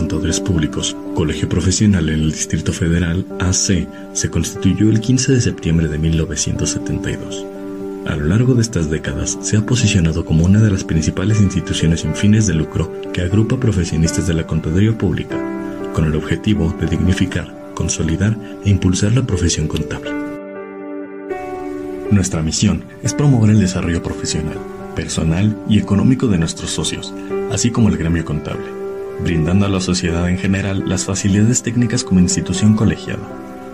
[0.00, 5.88] Contadores Públicos, Colegio Profesional en el Distrito Federal, AC, se constituyó el 15 de septiembre
[5.88, 7.44] de 1972.
[8.06, 12.00] A lo largo de estas décadas se ha posicionado como una de las principales instituciones
[12.00, 15.36] sin fines de lucro que agrupa profesionistas de la contaduría pública,
[15.92, 20.12] con el objetivo de dignificar, consolidar e impulsar la profesión contable.
[22.10, 24.56] Nuestra misión es promover el desarrollo profesional,
[24.96, 27.12] personal y económico de nuestros socios,
[27.52, 28.79] así como el gremio contable,
[29.22, 33.26] brindando a la sociedad en general las facilidades técnicas como institución colegiada,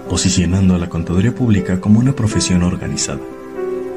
[0.08, 3.20] posicionando a la contaduría pública como una profesión organizada.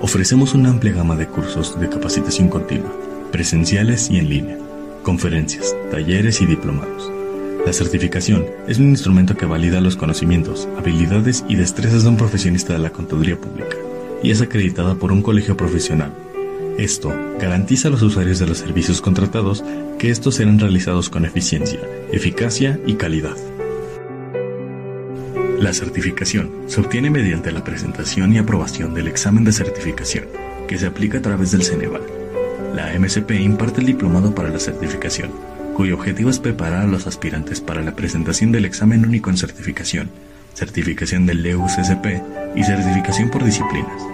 [0.02, 2.92] Ofrecemos una amplia gama de cursos de capacitación continua,
[3.32, 4.58] presenciales y en línea,
[5.04, 7.12] conferencias, talleres y diplomados.
[7.66, 12.74] La certificación es un instrumento que valida los conocimientos, habilidades y destrezas de un profesionista
[12.74, 13.76] de la contaduría pública
[14.24, 16.12] y es acreditada por un colegio profesional
[16.84, 19.64] esto garantiza a los usuarios de los servicios contratados
[19.98, 21.80] que estos serán realizados con eficiencia,
[22.12, 23.36] eficacia y calidad.
[25.60, 30.26] La certificación se obtiene mediante la presentación y aprobación del examen de certificación,
[30.68, 32.04] que se aplica a través del Ceneval.
[32.74, 35.32] La MSP imparte el diplomado para la certificación,
[35.76, 40.10] cuyo objetivo es preparar a los aspirantes para la presentación del examen único en certificación,
[40.54, 42.06] certificación del EUCSP
[42.56, 44.09] y certificación por disciplinas.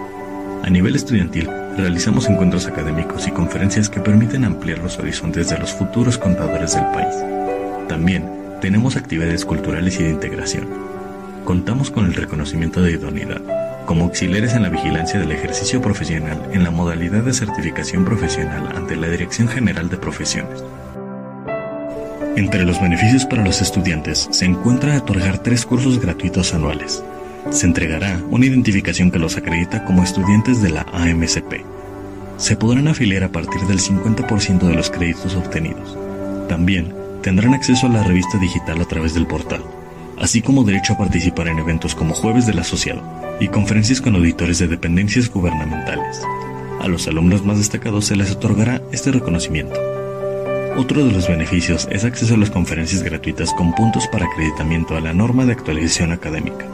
[0.66, 5.70] A nivel estudiantil, realizamos encuentros académicos y conferencias que permiten ampliar los horizontes de los
[5.70, 7.14] futuros contadores del país.
[7.88, 8.28] También
[8.60, 10.66] tenemos actividades culturales y de integración.
[11.44, 13.40] Contamos con el reconocimiento de idoneidad
[13.86, 18.96] como auxiliares en la vigilancia del ejercicio profesional en la modalidad de certificación profesional ante
[18.96, 20.64] la Dirección General de Profesiones.
[22.34, 27.04] Entre los beneficios para los estudiantes se encuentra otorgar tres cursos gratuitos anuales,
[27.50, 31.64] se entregará una identificación que los acredita como estudiantes de la AMCP.
[32.36, 35.96] Se podrán afiliar a partir del 50% de los créditos obtenidos.
[36.48, 39.62] También tendrán acceso a la revista digital a través del portal,
[40.18, 43.02] así como derecho a participar en eventos como Jueves del Asociado
[43.40, 46.20] y conferencias con auditores de dependencias gubernamentales.
[46.80, 49.74] A los alumnos más destacados se les otorgará este reconocimiento.
[50.76, 55.00] Otro de los beneficios es acceso a las conferencias gratuitas con puntos para acreditamiento a
[55.00, 56.66] la norma de actualización académica.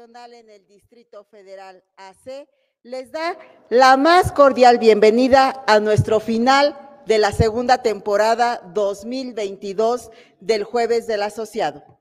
[0.02, 2.48] En el Distrito Federal AC
[2.82, 3.36] les da
[3.68, 10.10] la más cordial bienvenida a nuestro final de la segunda temporada 2022
[10.40, 12.00] del Jueves del Asociado.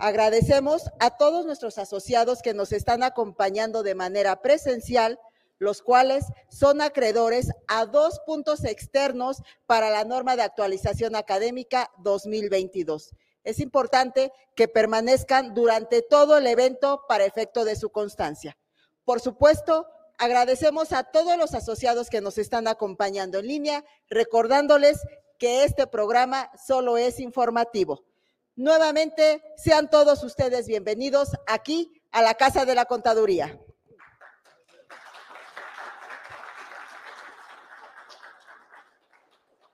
[0.00, 5.20] Agradecemos a todos nuestros asociados que nos están acompañando de manera presencial,
[5.58, 13.12] los cuales son acreedores a dos puntos externos para la norma de actualización académica 2022
[13.44, 18.56] es importante que permanezcan durante todo el evento para efecto de su constancia.
[19.04, 19.86] Por supuesto,
[20.18, 25.00] agradecemos a todos los asociados que nos están acompañando en línea, recordándoles
[25.38, 28.04] que este programa solo es informativo.
[28.54, 33.58] Nuevamente, sean todos ustedes bienvenidos aquí a la Casa de la Contaduría.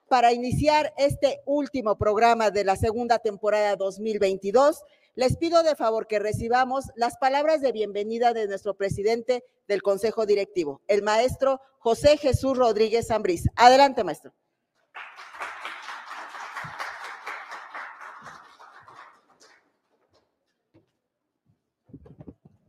[0.09, 4.83] Para iniciar este último programa de la segunda temporada 2022,
[5.15, 10.25] les pido de favor que recibamos las palabras de bienvenida de nuestro presidente del Consejo
[10.25, 13.45] Directivo, el maestro José Jesús Rodríguez Zambriz.
[13.55, 14.33] Adelante, maestro.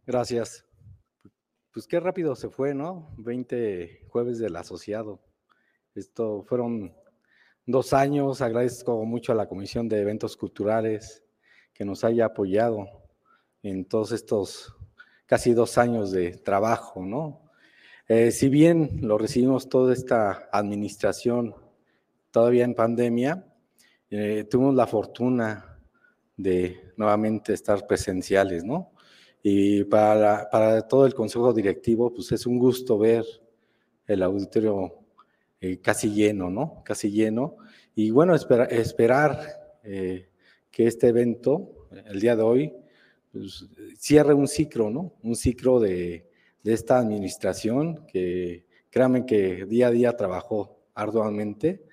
[0.07, 0.67] Gracias.
[1.73, 3.15] Pues qué rápido se fue, ¿no?
[3.19, 5.21] 20 jueves del asociado.
[5.95, 6.97] Esto fueron
[7.67, 8.41] dos años.
[8.41, 11.23] Agradezco mucho a la Comisión de Eventos Culturales
[11.73, 12.87] que nos haya apoyado
[13.63, 14.75] en todos estos
[15.27, 17.51] casi dos años de trabajo, ¿no?
[18.09, 21.55] Eh, si bien lo recibimos toda esta administración
[22.33, 23.47] todavía en pandemia,
[24.11, 25.79] eh, tuvimos la fortuna
[26.37, 28.93] de nuevamente estar presenciales, ¿no?
[29.43, 33.25] Y para, para, todo el consejo directivo, pues es un gusto ver
[34.07, 35.00] el auditorio
[35.61, 36.83] eh, casi lleno, ¿no?
[36.85, 37.57] Casi lleno.
[37.95, 39.41] Y bueno, esperar
[39.83, 42.73] que este evento, el día de hoy,
[43.33, 43.67] pues,
[43.97, 45.15] cierre un ciclo, ¿no?
[45.23, 46.29] Un ciclo de,
[46.65, 51.85] esta administración que créanme que día a día trabajó arduamente.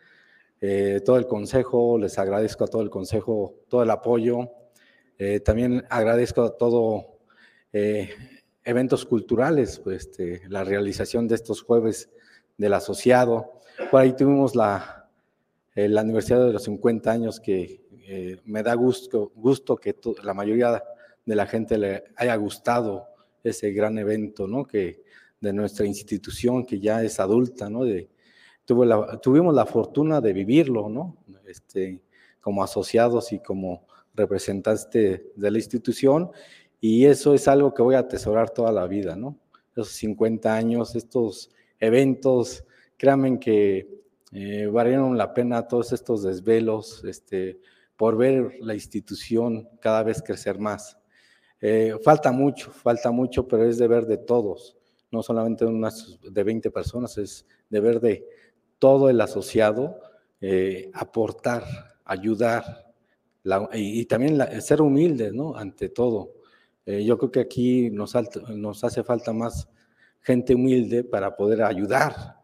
[0.60, 4.52] Eh, todo el consejo, les agradezco a todo el consejo, todo el apoyo.
[5.18, 7.19] Eh, también agradezco a todo
[7.72, 8.10] eh,
[8.64, 12.10] eventos culturales, pues este, la realización de estos jueves
[12.58, 13.56] del asociado.
[13.92, 15.10] Por ahí tuvimos la,
[15.76, 17.82] el aniversario de los 50 años que
[18.46, 20.84] me da gusto, gusto que la mayoría
[21.26, 23.08] de la gente le haya gustado
[23.44, 24.66] ese gran evento, ¿no?
[24.66, 25.04] Que
[25.40, 27.84] de nuestra institución que ya es adulta, ¿no?
[27.84, 28.10] De,
[28.70, 31.18] la, tuvimos la fortuna de vivirlo, ¿no?
[31.46, 32.02] Este,
[32.42, 34.90] como asociados y como representantes
[35.36, 36.32] de la institución
[36.80, 39.38] y eso es algo que voy a atesorar toda la vida, ¿no?
[39.72, 42.64] Esos 50 años, estos eventos,
[42.98, 43.88] créanme que
[44.32, 47.60] eh, valieron la pena todos estos desvelos, este,
[47.96, 50.98] por ver la institución cada vez crecer más.
[51.62, 54.78] Eh, falta mucho, falta mucho, pero es deber de todos,
[55.12, 58.28] no solamente de, unas, de 20 personas, es deber de
[58.80, 60.00] todo el asociado
[60.42, 61.64] eh, aportar,
[62.06, 62.86] ayudar
[63.74, 65.56] y, también ser humildes, ¿no?
[65.56, 66.34] Ante todo.
[66.86, 69.70] Yo creo que aquí nos hace falta más
[70.22, 72.37] gente humilde para poder ayudar,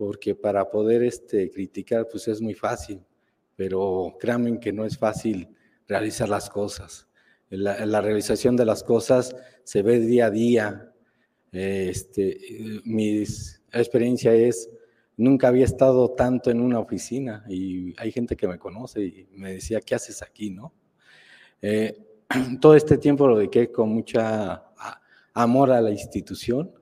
[0.00, 3.02] porque para poder este, criticar, pues es muy fácil,
[3.54, 5.46] pero créanme que no es fácil
[5.86, 7.06] realizar las cosas.
[7.50, 10.94] La, realización de las cosas se ve día a día.
[11.52, 12.40] Este,
[12.86, 13.22] mi
[13.74, 14.70] experiencia es,
[15.18, 19.52] nunca había estado tanto en una oficina y hay gente que me conoce y me
[19.52, 20.48] decía, ¿qué haces aquí?
[20.48, 20.72] ¿no?
[21.60, 21.94] Eh,
[22.58, 24.64] todo este tiempo lo dediqué con mucha
[25.34, 26.72] amor a la institución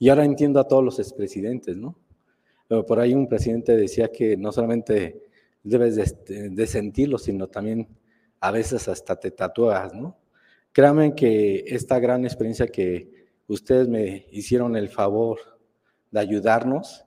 [0.00, 1.96] y ahora entiendo a todos los expresidentes, ¿no?
[2.68, 5.22] Por ahí un presidente decía que no solamente
[5.62, 7.88] debes de, de sentirlo, sino también
[8.40, 10.18] a veces hasta te tatúas, ¿no?
[10.72, 15.38] Créanme que esta gran experiencia que ustedes me hicieron el favor
[16.10, 17.06] de ayudarnos,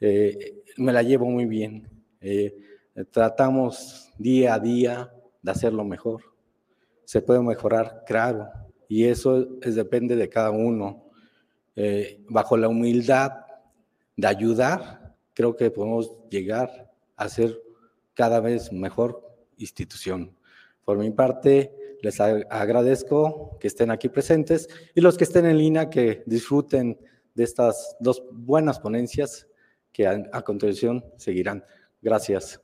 [0.00, 1.88] eh, me la llevo muy bien.
[2.20, 2.54] Eh,
[3.10, 6.22] tratamos día a día de hacerlo mejor.
[7.04, 8.48] Se puede mejorar, claro,
[8.88, 11.04] y eso es, depende de cada uno.
[11.76, 13.45] Eh, bajo la humildad
[14.16, 17.60] de ayudar, creo que podemos llegar a ser
[18.14, 19.22] cada vez mejor
[19.58, 20.36] institución.
[20.84, 25.90] Por mi parte, les agradezco que estén aquí presentes y los que estén en línea
[25.90, 26.98] que disfruten
[27.34, 29.46] de estas dos buenas ponencias
[29.92, 31.64] que a, continuación seguirán.
[32.00, 32.60] Gracias.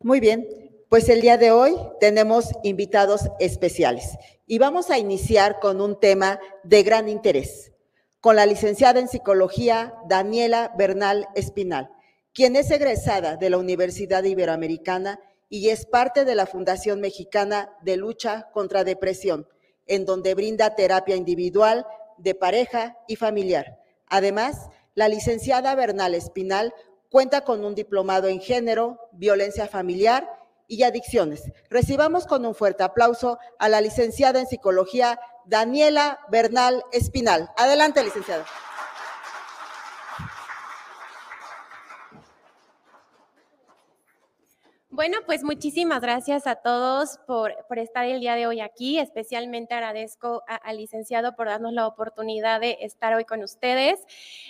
[0.00, 0.46] Muy bien,
[0.92, 6.38] pues el día de hoy tenemos invitados especiales y vamos a iniciar con un tema
[6.64, 7.72] de gran interés
[8.20, 11.88] con la licenciada en psicología Daniela Bernal Espinal,
[12.34, 15.18] quien es egresada de la Universidad Iberoamericana
[15.48, 19.48] y es parte de la Fundación Mexicana de Lucha contra Depresión,
[19.86, 21.86] en donde brinda terapia individual,
[22.18, 23.78] de pareja y familiar.
[24.08, 26.74] Además, la licenciada Bernal Espinal
[27.08, 31.42] cuenta con un diplomado en género, violencia familiar y adicciones.
[31.70, 37.50] Recibamos con un fuerte aplauso a la licenciada en psicología Daniela Bernal Espinal.
[37.56, 38.44] Adelante, licenciada.
[44.94, 48.98] Bueno, pues muchísimas gracias a todos por, estar el día de hoy aquí.
[48.98, 53.98] Especialmente agradezco al licenciado por darnos la oportunidad de estar hoy con ustedes.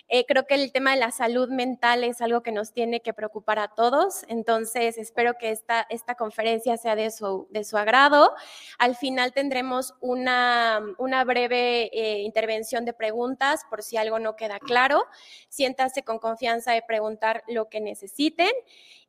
[0.09, 3.15] Eh, creo que el tema de la salud mental es algo que nos tiene que
[3.15, 4.25] preocupar a todos.
[4.27, 8.35] Entonces, espero que esta, esta conferencia sea de su, de su agrado.
[8.81, 14.59] Al final tendremos una, una breve eh, intervención de preguntas por si algo no queda
[14.59, 15.05] claro.
[15.49, 18.51] Siéntase con confianza de preguntar lo que necesiten.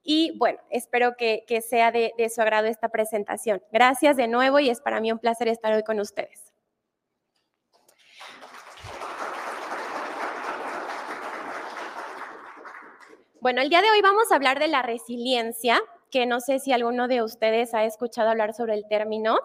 [0.03, 3.63] Y bueno, espero que, sea de, su agrado esta presentación.
[3.71, 6.51] Gracias de nuevo y es para mí un placer estar hoy con ustedes.
[13.39, 15.81] Bueno, el día de hoy vamos a hablar de la resiliencia,
[16.13, 19.39] que no sé si alguno de ustedes ha escuchado hablar sobre el término.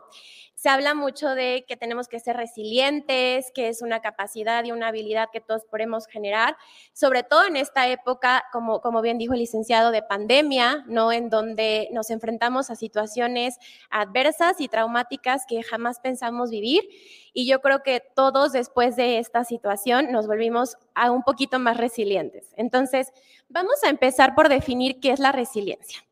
[0.54, 4.88] Se habla mucho de que tenemos que ser resilientes, que es una capacidad y una
[4.88, 6.58] habilidad que todos podemos generar,
[6.92, 11.10] sobre todo en esta época, como, como bien dijo el licenciado, de pandemia, ¿no?
[11.10, 13.56] En donde nos enfrentamos a situaciones
[13.88, 16.86] adversas y traumáticas que jamás pensamos vivir.
[17.32, 21.78] Y yo creo que todos después de esta situación nos volvimos a un poquito más
[21.78, 22.52] resilientes.
[22.58, 23.10] Entonces,
[23.48, 26.02] vamos a empezar por definir qué es la resiliencia.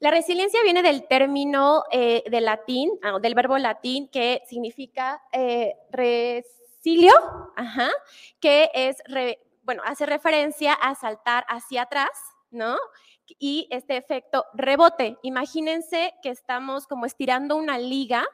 [0.00, 5.74] La resiliencia viene del término eh, de latín, ah, del verbo latín que significa eh,
[5.90, 7.12] resilio,
[8.40, 9.02] que es,
[9.62, 12.10] bueno, hace referencia a saltar hacia atrás,
[12.50, 12.76] ¿no?
[13.38, 15.16] Y este efecto rebote.
[15.22, 18.24] Imagínense que estamos como estirando una liga,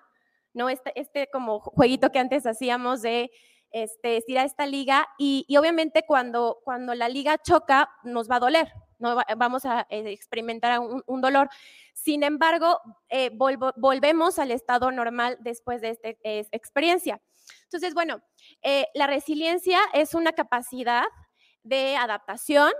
[0.52, 0.68] ¿no?
[0.68, 3.30] Este, este como jueguito que antes hacíamos de
[3.70, 8.40] este, estirar esta liga y, y obviamente cuando, cuando la liga choca nos va a
[8.40, 11.50] doler, no vamos a eh, experimentar un, dolor.
[11.92, 16.08] Sin embargo, eh, volvemos al estado normal después de esta
[16.56, 17.20] experiencia.
[17.64, 18.22] Entonces, bueno,
[18.62, 21.04] eh, la resiliencia es una capacidad
[21.62, 22.70] de adaptación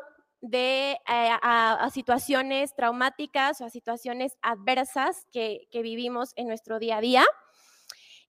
[0.41, 7.25] de, a, situaciones traumáticas o a situaciones adversas que vivimos en nuestro día a día.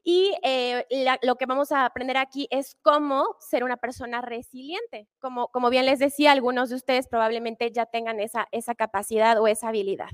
[0.05, 0.85] Y eh,
[1.21, 5.07] lo que vamos a aprender aquí es cómo ser una persona resiliente.
[5.19, 9.47] Como, como bien les decía, algunos de ustedes probablemente ya tengan esa, esa capacidad o
[9.47, 10.09] esa habilidad.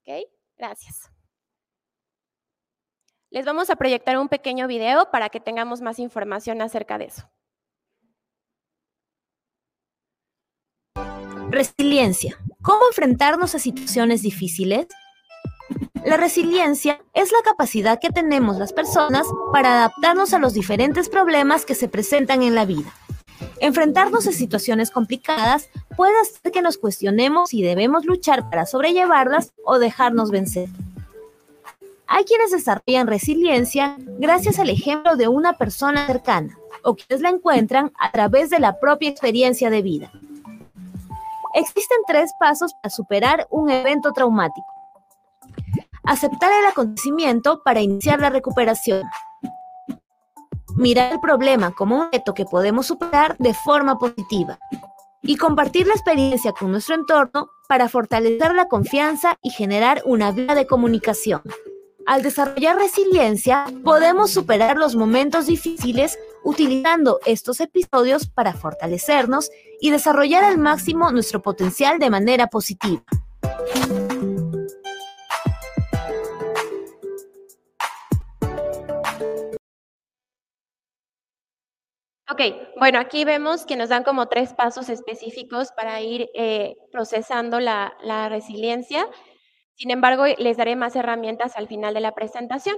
[0.00, 0.24] ¿Ok?
[0.56, 1.10] Gracias.
[3.30, 7.30] Les vamos a proyectar un pequeño video para que tengamos más información acerca de eso.
[11.50, 12.38] Resiliencia.
[12.62, 14.86] ¿Cómo enfrentarnos a situaciones difíciles?
[16.04, 21.64] La resiliencia es la capacidad que tenemos las personas para adaptarnos a los diferentes problemas
[21.64, 22.92] que se presentan en la vida.
[23.60, 29.78] Enfrentarnos a situaciones complicadas puede hacer que nos cuestionemos si debemos luchar para sobrellevarlas o
[29.78, 30.68] dejarnos vencer.
[32.06, 37.92] Hay quienes desarrollan resiliencia gracias al ejemplo de una persona cercana o quienes la encuentran
[37.98, 40.12] a través de la propia experiencia de vida.
[41.54, 44.77] Existen tres pasos para superar un evento traumático
[46.08, 49.02] aceptar el acontecimiento para iniciar la recuperación.
[50.74, 54.58] Mirar el problema como un reto que podemos superar de forma positiva.
[55.20, 60.54] Y compartir la experiencia con nuestro entorno para fortalecer la confianza y generar una vía
[60.54, 61.42] de comunicación.
[62.06, 70.42] Al desarrollar resiliencia, podemos superar los momentos difíciles utilizando estos episodios para fortalecernos y desarrollar
[70.44, 73.02] al máximo nuestro potencial de manera positiva.
[82.30, 82.42] Ok,
[82.76, 87.96] bueno, aquí vemos que nos dan como tres pasos específicos para ir eh, procesando la,
[88.02, 89.08] la resiliencia.
[89.74, 92.76] Sin embargo, les daré más herramientas al final de la presentación.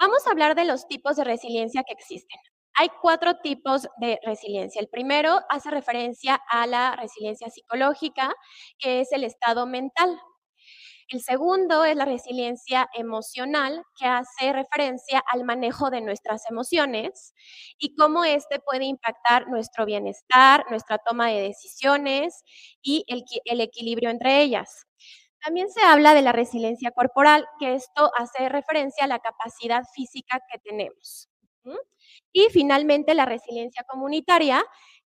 [0.00, 2.38] Vamos a hablar de los tipos de resiliencia que existen.
[2.74, 4.80] Hay cuatro tipos de resiliencia.
[4.80, 8.34] El primero hace referencia a la resiliencia psicológica,
[8.78, 10.18] que es el estado mental.
[11.08, 17.32] El segundo es la resiliencia emocional, que hace referencia al manejo de nuestras emociones
[17.78, 22.42] y cómo éste puede impactar nuestro bienestar, nuestra toma de decisiones
[22.82, 24.86] y el, equilibrio entre ellas.
[25.44, 30.40] También se habla de la resiliencia corporal, que esto hace referencia a la capacidad física
[30.50, 31.28] que tenemos.
[32.32, 34.64] Y finalmente la resiliencia comunitaria,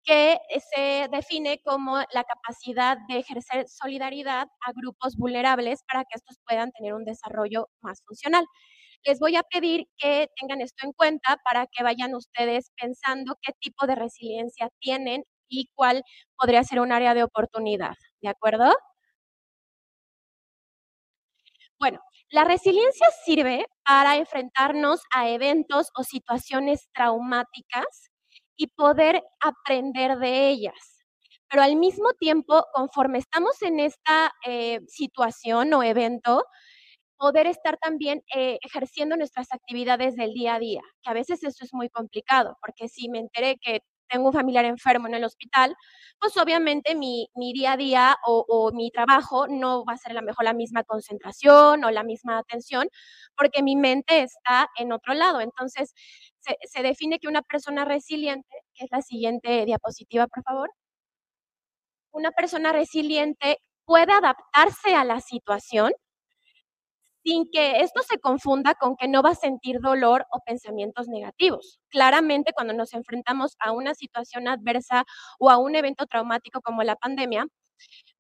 [0.06, 0.40] que
[0.74, 6.72] se define como la capacidad de ejercer solidaridad a grupos vulnerables para que estos puedan
[6.72, 8.46] tener un desarrollo más funcional.
[9.06, 13.54] Les voy a pedir que tengan esto en cuenta para que vayan ustedes pensando qué
[13.62, 16.04] tipo de resiliencia tienen y cuál
[16.38, 17.96] podría ser un área de oportunidad.
[18.22, 18.74] ¿De acuerdo?
[21.80, 22.00] Bueno,
[22.32, 28.10] la resiliencia sirve para enfrentarnos a eventos o situaciones traumáticas
[28.58, 31.04] y poder aprender de ellas.
[31.50, 36.44] Pero al mismo tiempo, conforme estamos en esta eh, situación o evento,
[37.18, 41.64] poder estar también eh, ejerciendo nuestras actividades del día a día, que a veces eso
[41.64, 45.76] es muy complicado, porque si me enteré que tengo un familiar enfermo en el hospital,
[46.20, 50.46] pues obviamente mi, día a día o, mi trabajo no va a ser la mejor
[50.46, 52.88] la misma concentración o la misma atención,
[53.36, 55.42] porque mi mente está en otro lado.
[55.42, 55.94] Entonces,
[56.46, 60.72] se, define que una persona resiliente, que es la siguiente diapositiva, por favor,
[62.12, 65.92] una persona resiliente puede adaptarse a la situación
[67.24, 71.80] sin que esto se confunda con que no va a sentir dolor o pensamientos negativos.
[71.90, 75.06] Claramente, cuando nos enfrentamos a una situación adversa
[75.40, 77.48] o a un evento traumático como la pandemia,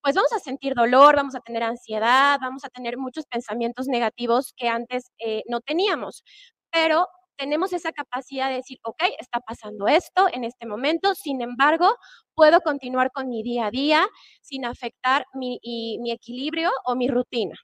[0.01, 4.53] pues vamos a sentir dolor, vamos a tener ansiedad, vamos a tener muchos pensamientos negativos
[4.57, 6.23] que antes eh, no teníamos.
[6.71, 11.95] Pero tenemos esa capacidad de decir, ok, está pasando esto en este momento, sin embargo,
[12.35, 14.07] puedo continuar con mi día a día
[14.41, 15.59] sin afectar mi,
[16.01, 17.55] mi equilibrio o mi rutina.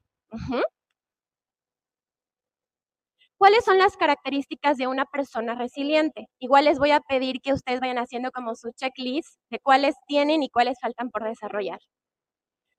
[3.37, 6.29] ¿Cuáles son las características de una persona resiliente?
[6.39, 10.43] Igual les voy a pedir que ustedes vayan haciendo como su checklist de cuáles tienen
[10.43, 11.79] y cuáles faltan por desarrollar.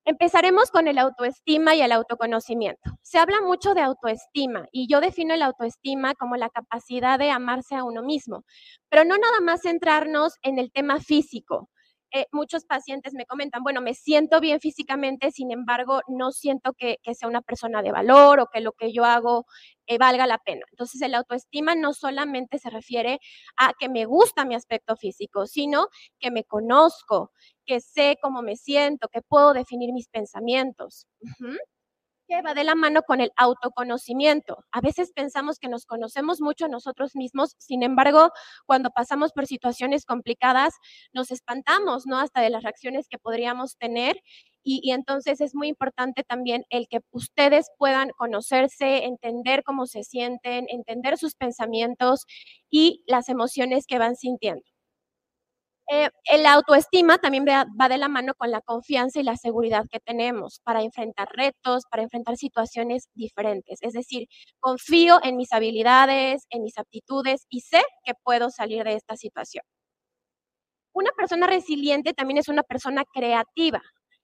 [0.05, 2.91] Empezaremos con el autoestima y el autoconocimiento.
[3.03, 7.77] Se habla mucho de autoestima y yo defino el autoestima como la capacidad de amarse
[7.77, 8.45] a uno mismo,
[8.89, 11.71] pero no nada más centrarnos en el tema físico.
[12.15, 16.99] Eh, muchos pacientes me comentan, bueno, me siento bien físicamente, sin embargo, no siento que,
[17.15, 19.47] sea una persona de valor o que lo que yo hago
[19.87, 20.67] eh, valga la pena.
[20.71, 23.19] Entonces, el autoestima no solamente se refiere
[23.57, 25.89] a que me gusta mi aspecto físico, sino
[26.19, 27.33] que me conozco,
[27.65, 31.07] que sé cómo me siento, que puedo definir mis pensamientos
[32.41, 34.65] va de la mano con el autoconocimiento.
[34.73, 38.31] A veces pensamos que nos conocemos mucho nosotros mismos, sin embargo,
[38.65, 40.75] cuando pasamos por situaciones complicadas,
[41.13, 42.19] nos espantamos, ¿no?
[42.19, 44.23] Hasta de las reacciones que podríamos tener.
[44.65, 50.67] Y, entonces es muy importante también el que ustedes puedan conocerse, entender cómo se sienten,
[50.69, 52.25] entender sus pensamientos
[52.71, 54.72] y las emociones que van sintiendo.
[55.95, 60.01] Eh, el autoestima también va de la mano con la confianza y la seguridad que
[60.01, 63.79] tenemos para enfrentar retos, para enfrentar situaciones diferentes.
[63.83, 64.27] Es decir,
[64.59, 69.65] confío en mis habilidades, en mis aptitudes y sé que puedo salir de esta situación.
[70.95, 73.83] Una persona resiliente también es una persona creativa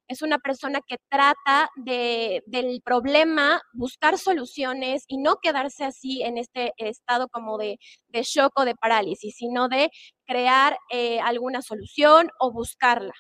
[0.09, 6.39] es una persona que trata de, del problema, buscar soluciones y no quedarse así en
[6.39, 7.79] este estado como de,
[8.23, 9.91] shock o de parálisis, sino de
[10.29, 13.15] crear eh, alguna solución o buscarla.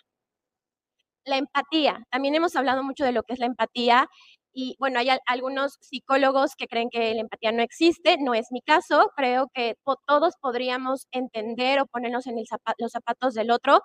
[1.24, 4.08] La empatía, también hemos hablado mucho de lo que es la empatía
[4.52, 8.60] y bueno, hay algunos psicólogos que creen que la empatía no existe, no es mi
[8.62, 12.36] caso, creo que todos podríamos entender o ponernos en
[12.78, 13.82] los zapatos del otro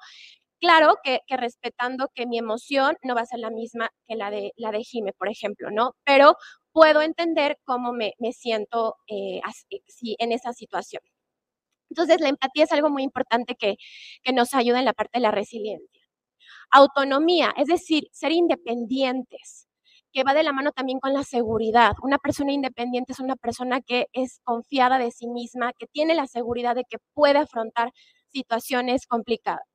[0.63, 4.53] Claro que, respetando que mi emoción no va a ser la misma que la de,
[4.55, 5.93] la de Jime, por ejemplo, ¿no?
[6.05, 6.37] Pero
[6.71, 9.41] puedo entender cómo me, siento eh,
[10.19, 11.01] en esa situación.
[11.93, 13.75] Entonces, la empatía es algo muy importante que,
[14.23, 16.01] que nos ayuda en la parte de la resiliencia.
[16.71, 19.67] Autonomía, es decir, ser independientes,
[20.11, 21.93] que va de la mano también con la seguridad.
[22.01, 26.25] Una persona independiente es una persona que es confiada de sí misma, que tiene la
[26.25, 27.91] seguridad de que puede afrontar
[28.29, 29.67] situaciones complicadas.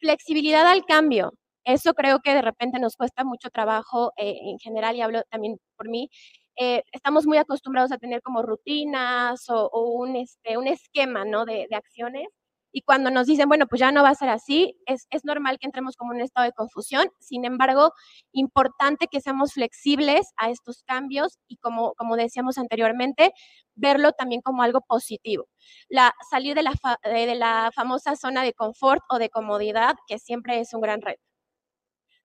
[0.00, 1.32] Flexibilidad al cambio.
[1.64, 5.56] Eso creo que de repente nos cuesta mucho trabajo eh, en general y hablo también
[5.76, 6.10] por mí.
[6.58, 11.44] Eh, estamos muy acostumbrados a tener como rutinas o, un, este, un esquema ¿no?
[11.44, 12.28] de, de, acciones.
[12.72, 15.58] Y cuando nos dicen, bueno, pues ya no va a ser así, es, es normal
[15.58, 17.08] que entremos como en un estado de confusión.
[17.20, 17.92] Sin embargo,
[18.32, 23.32] importante que seamos flexibles a estos cambios y como, como decíamos anteriormente,
[23.74, 25.48] verlo también como algo positivo.
[25.88, 26.72] La, salir de la,
[27.04, 31.22] de la famosa zona de confort o de comodidad, que siempre es un gran reto.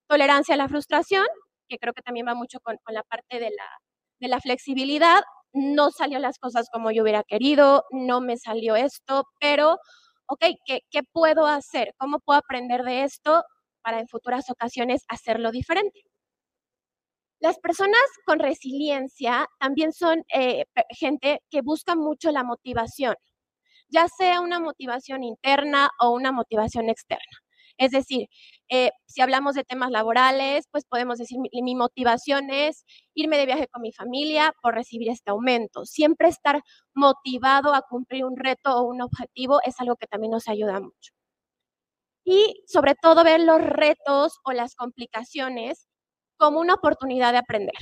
[0.08, 1.26] Tolerancia a la frustración,
[1.70, 3.66] que creo que también va mucho con, con la parte de la,
[4.22, 5.22] de la flexibilidad.
[5.54, 9.78] No salió las cosas como yo hubiera querido, no me salió esto, pero,
[10.28, 11.94] ok, ¿qué, ¿qué puedo hacer?
[11.98, 13.44] ¿Cómo puedo aprender de esto
[13.84, 16.02] para en futuras ocasiones hacerlo diferente?
[17.42, 23.16] Las personas con resiliencia también son eh, gente que busca mucho la motivación,
[23.90, 27.40] ya sea una motivación interna o una motivación externa.
[27.82, 28.28] Es decir,
[28.70, 33.48] eh, si hablamos de temas laborales, pues podemos decir, mi, mi, motivación es irme de
[33.48, 35.84] viaje con mi familia por recibir este aumento.
[35.86, 36.62] Siempre estar
[36.94, 41.12] motivado a cumplir un reto o un objetivo es algo que también nos ayuda mucho.
[42.24, 45.88] Y sobre todo ver los retos o las complicaciones
[46.38, 47.74] como una oportunidad de aprender.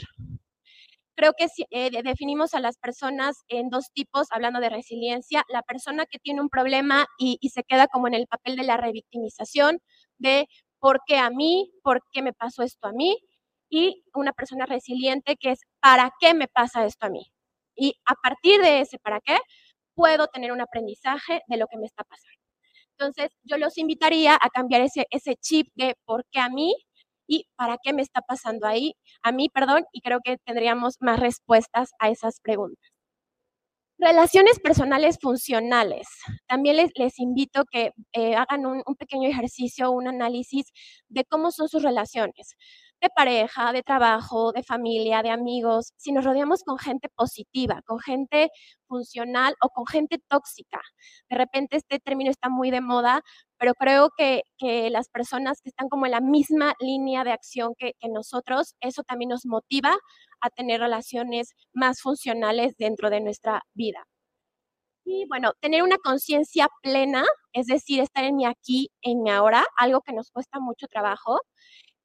[1.19, 6.05] Creo que eh, definimos a las personas en dos tipos, hablando de resiliencia, la persona
[6.05, 9.79] que tiene un problema y, se queda como en el papel de la revictimización,
[10.17, 10.47] de
[10.79, 13.17] por qué a mí, por qué me pasó esto a mí,
[13.69, 17.25] y una persona resiliente que es para qué me pasa esto a mí.
[17.75, 19.39] Y a partir de ese para qué,
[19.95, 22.39] puedo tener un aprendizaje de lo que me está pasando.
[22.97, 26.73] Entonces, yo los invitaría a cambiar ese, ese chip de por qué a mí
[27.29, 31.19] y para qué me está pasando ahí, a mí, perdón, y creo que tendríamos más
[31.19, 32.89] respuestas a esas preguntas.
[33.99, 36.07] Relaciones personales funcionales.
[36.47, 40.71] También les, invito que eh, hagan un, pequeño ejercicio, un análisis
[41.09, 42.55] de cómo son sus relaciones.
[43.01, 47.99] De pareja, de trabajo, de familia, de amigos, si nos rodeamos con gente positiva, con
[47.99, 48.49] gente
[48.88, 50.81] funcional o con gente tóxica.
[51.29, 53.21] De repente este término está muy de moda,
[53.57, 54.43] pero creo que,
[54.91, 59.03] las personas que están como en la misma línea de acción que, que nosotros, eso
[59.03, 59.95] también nos motiva
[60.41, 64.05] a tener relaciones más funcionales dentro de nuestra vida.
[65.05, 69.65] Y bueno, tener una conciencia plena, es decir, estar en mi aquí, en mi ahora,
[69.77, 71.39] algo que nos cuesta mucho trabajo,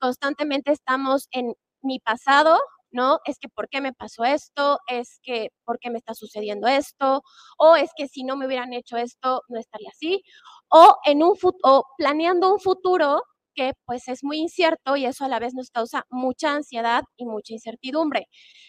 [0.00, 2.58] constantemente estamos en mi pasado,
[2.90, 3.18] ¿no?
[3.26, 4.78] Es que ¿por qué me pasó esto?
[4.88, 7.22] Es que ¿por qué me está sucediendo esto?
[7.58, 10.22] O es que si no me hubieran hecho esto, no estaría así.
[10.70, 13.22] O en un o planeando un futuro
[13.54, 17.24] que pues es muy incierto y eso a la vez nos causa mucha ansiedad y
[17.26, 18.26] mucha incertidumbre.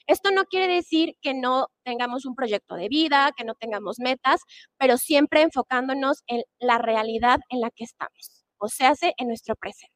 [0.07, 4.41] Esto no quiere decir que no tengamos un proyecto de vida, que no tengamos metas,
[4.77, 9.94] pero siempre enfocándonos en la realidad en la que estamos, o sea, en nuestro presente.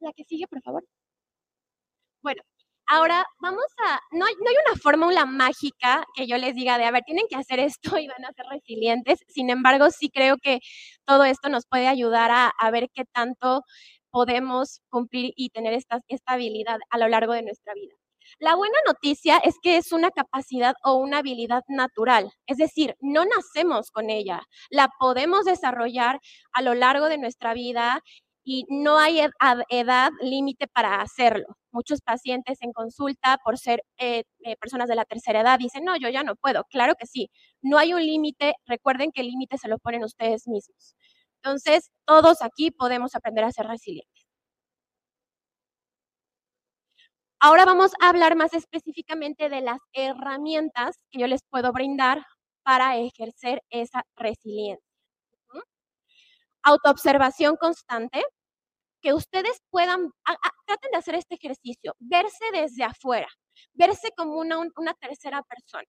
[0.00, 0.84] La que sigue, por favor.
[2.22, 2.42] Bueno,
[2.86, 6.84] ahora vamos a, no hay, no hay una fórmula mágica que yo les diga de,
[6.84, 9.20] a ver, tienen que hacer esto y van a ser resilientes.
[9.28, 10.60] Sin embargo, sí creo que
[11.06, 13.62] todo esto nos puede ayudar a, a ver qué tanto
[14.10, 17.94] podemos cumplir y tener esta estabilidad a lo largo de nuestra vida.
[18.40, 23.24] La buena noticia es que es una capacidad o una habilidad natural, es decir, no
[23.24, 26.20] nacemos con ella, la podemos desarrollar
[26.52, 28.02] a lo largo de nuestra vida
[28.50, 29.20] y no hay
[29.68, 31.58] edad límite para hacerlo.
[31.70, 35.98] Muchos pacientes en consulta, por ser eh, eh, personas de la tercera edad, dicen, no,
[35.98, 36.64] yo ya no puedo.
[36.70, 37.30] Claro que sí,
[37.60, 38.54] no hay un límite.
[38.64, 40.96] Recuerden que el límite se lo ponen ustedes mismos.
[41.42, 44.24] Entonces, todos aquí podemos aprender a ser resilientes.
[47.40, 52.24] Ahora vamos a hablar más específicamente de las herramientas que yo les puedo brindar
[52.62, 54.82] para ejercer esa resiliencia.
[56.62, 58.22] Autoobservación constante,
[59.00, 60.10] que ustedes puedan,
[60.66, 63.28] traten de hacer este ejercicio, verse desde afuera,
[63.72, 65.86] verse como una, una tercera persona.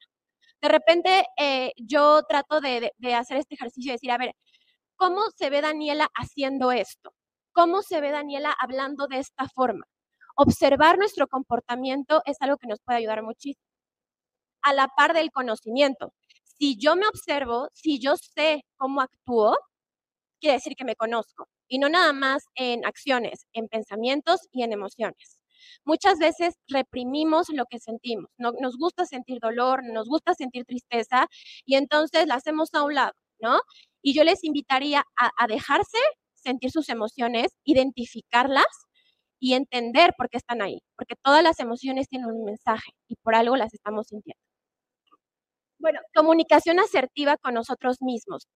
[0.62, 4.34] De repente eh, yo trato de, de, hacer este ejercicio y decir, a ver,
[4.96, 7.14] ¿cómo se ve Daniela haciendo esto?
[7.54, 9.86] ¿Cómo se ve Daniela hablando de esta forma?
[10.36, 13.64] Observar nuestro comportamiento es algo que nos puede ayudar muchísimo.
[14.62, 16.14] A la par del conocimiento.
[16.44, 19.58] Si yo me observo, si yo sé cómo actúo,
[20.40, 24.74] quiere decir que me conozco y no nada más en acciones, en pensamientos y en
[24.74, 25.40] emociones.
[25.86, 28.30] Muchas veces reprimimos lo que sentimos.
[28.38, 31.28] No, nos gusta sentir dolor, nos gusta sentir tristeza
[31.66, 33.60] y entonces la hacemos a un lado, ¿no?
[34.02, 35.98] Y yo les invitaría a, a dejarse
[36.36, 38.66] sentir sus emociones, identificarlas
[39.40, 43.36] y entender por qué están ahí, porque todas las emociones tienen un mensaje y por
[43.36, 44.40] algo las estamos sintiendo.
[45.80, 48.48] Bueno, comunicación asertiva con nosotros mismos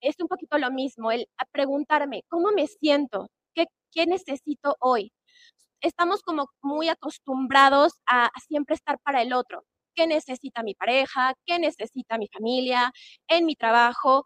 [0.00, 3.28] es un poquito lo mismo, el preguntarme, ¿cómo me siento?
[3.54, 5.12] ¿Qué, ¿Qué, necesito hoy?
[5.82, 9.62] Estamos como muy acostumbrados a, siempre estar para el otro.
[9.94, 11.34] ¿Qué necesita mi pareja?
[11.46, 12.92] ¿Qué necesita mi familia?
[13.28, 14.24] En mi trabajo,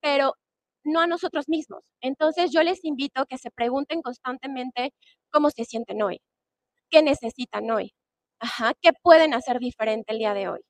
[0.00, 0.34] pero
[0.84, 1.82] no a nosotros mismos.
[2.00, 4.92] Entonces yo les invito a que se pregunten constantemente
[5.32, 6.20] cómo se sienten hoy,
[6.90, 7.92] qué necesitan hoy,
[8.40, 10.60] Ajá, qué pueden hacer diferente el día de hoy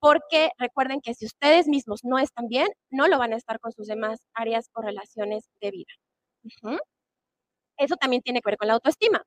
[0.00, 3.72] porque recuerden que si ustedes mismos no están bien, no lo van a estar con
[3.72, 5.92] sus demás áreas o relaciones de vida.
[7.78, 9.22] Eso también tiene que ver con la autoestima.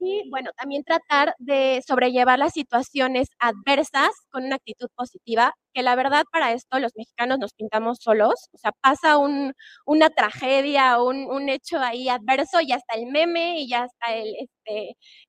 [0.00, 5.96] Y bueno, también tratar de sobrellevar las situaciones adversas con una actitud positiva, que la
[5.96, 11.48] verdad para esto los mexicanos nos pintamos solos, o sea, pasa una tragedia, un, un
[11.48, 14.34] hecho ahí adverso y hasta el meme y ya está el,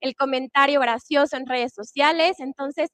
[0.02, 2.90] el comentario gracioso en redes sociales, entonces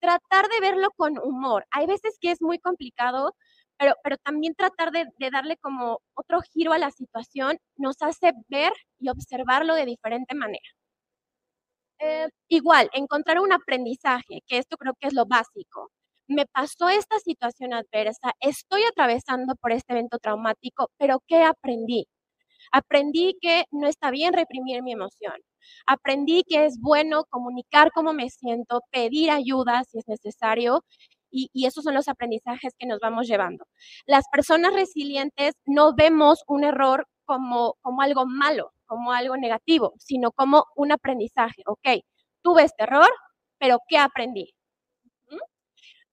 [0.00, 1.66] tratar de verlo con humor.
[1.70, 3.34] Hay veces que es muy complicado,
[3.78, 8.72] pero, pero también tratar de, darle como otro giro a la situación nos hace ver
[8.98, 10.68] y observarlo de diferente manera.
[12.00, 15.90] Eh, igual, encontrar un aprendizaje, que esto creo que es lo básico.
[16.28, 22.06] Me pasó esta situación adversa, estoy atravesando por este evento traumático, pero ¿qué aprendí?
[22.72, 25.34] Aprendí que no está bien reprimir mi emoción.
[25.86, 30.84] Aprendí que es bueno comunicar cómo me siento, pedir ayuda si es necesario
[31.30, 33.66] y, esos son los aprendizajes que nos vamos llevando.
[34.06, 40.32] Las personas resilientes no vemos un error como, como algo malo, como algo negativo, sino
[40.32, 41.62] como un aprendizaje.
[41.66, 42.02] Ok,
[42.42, 43.10] tuve este error,
[43.58, 44.54] pero ¿qué aprendí?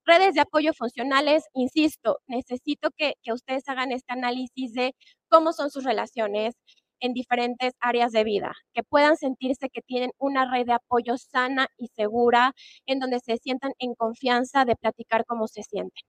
[0.06, 4.94] Redes de apoyo funcionales, insisto, necesito que, que ustedes hagan este análisis de
[5.36, 6.56] cómo son sus relaciones
[7.02, 11.68] en diferentes áreas de vida, que puedan sentirse que tienen una red de apoyo sana
[11.78, 12.54] y segura,
[12.86, 16.04] en donde se sientan en confianza de platicar cómo se sienten.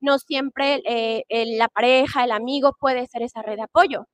[0.00, 1.24] No siempre eh,
[1.56, 4.06] la pareja, el amigo puede ser esa red de apoyo.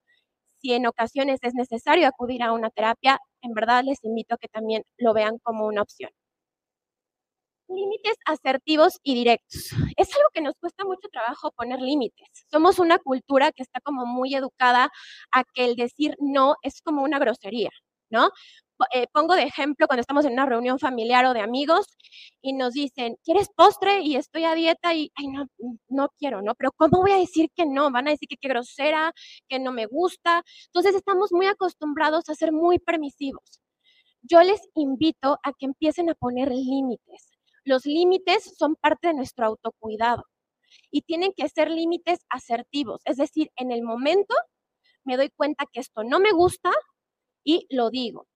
[0.60, 4.48] Si en ocasiones es necesario acudir a una terapia, en verdad les invito a que
[4.48, 6.10] también lo vean como una opción.
[7.74, 9.70] Límites asertivos y directos.
[9.96, 12.28] Es algo que nos cuesta mucho trabajo poner límites.
[12.50, 14.90] Somos una cultura que está como muy educada
[15.32, 17.70] a que el decir no es como una grosería,
[18.10, 18.30] ¿no?
[18.92, 21.86] Eh, pongo de ejemplo cuando estamos en una reunión familiar o de amigos
[22.40, 24.00] y nos dicen, ¿quieres postre?
[24.02, 25.46] Y estoy a dieta y, ay, no,
[25.88, 26.54] no quiero, ¿no?
[26.54, 27.90] Pero ¿cómo voy a decir que no?
[27.90, 29.12] Van a decir que qué grosera,
[29.48, 30.42] que no me gusta.
[30.66, 33.60] Entonces estamos muy acostumbrados a ser muy permisivos.
[34.22, 37.31] Yo les invito a que empiecen a poner límites.
[37.66, 40.24] Los límites son parte de nuestro autocuidado
[40.90, 44.34] y tienen que ser límites asertivos, es decir, en el momento
[45.04, 46.70] me doy cuenta que esto no me gusta
[47.44, 48.26] y lo digo.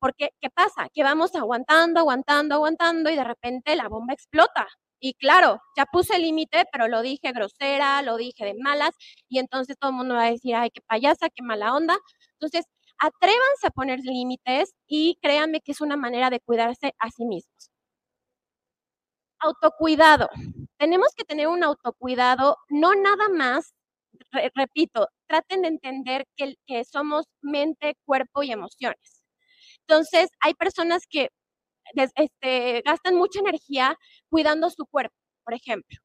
[0.00, 0.88] Porque, ¿qué pasa?
[0.94, 4.68] Que vamos aguantando, aguantando, aguantando y de repente la bomba explota.
[5.00, 8.92] Y claro, ya puse límite, pero lo dije grosera, lo dije de malas,
[9.28, 11.98] y entonces todo el mundo va a decir, ay, qué payasa, qué mala onda.
[12.40, 12.66] Entonces,
[12.98, 17.71] atrévanse a poner límites y créanme que es una manera de cuidarse a sí mismos.
[19.42, 20.28] Autocuidado.
[20.78, 23.74] Tenemos que tener un autocuidado, no nada más,
[24.54, 29.24] repito, traten de entender que, somos mente, cuerpo y emociones.
[29.86, 31.28] Entonces, hay personas que
[32.16, 33.96] este, gastan mucha energía
[34.30, 35.98] cuidando su cuerpo, por ejemplo,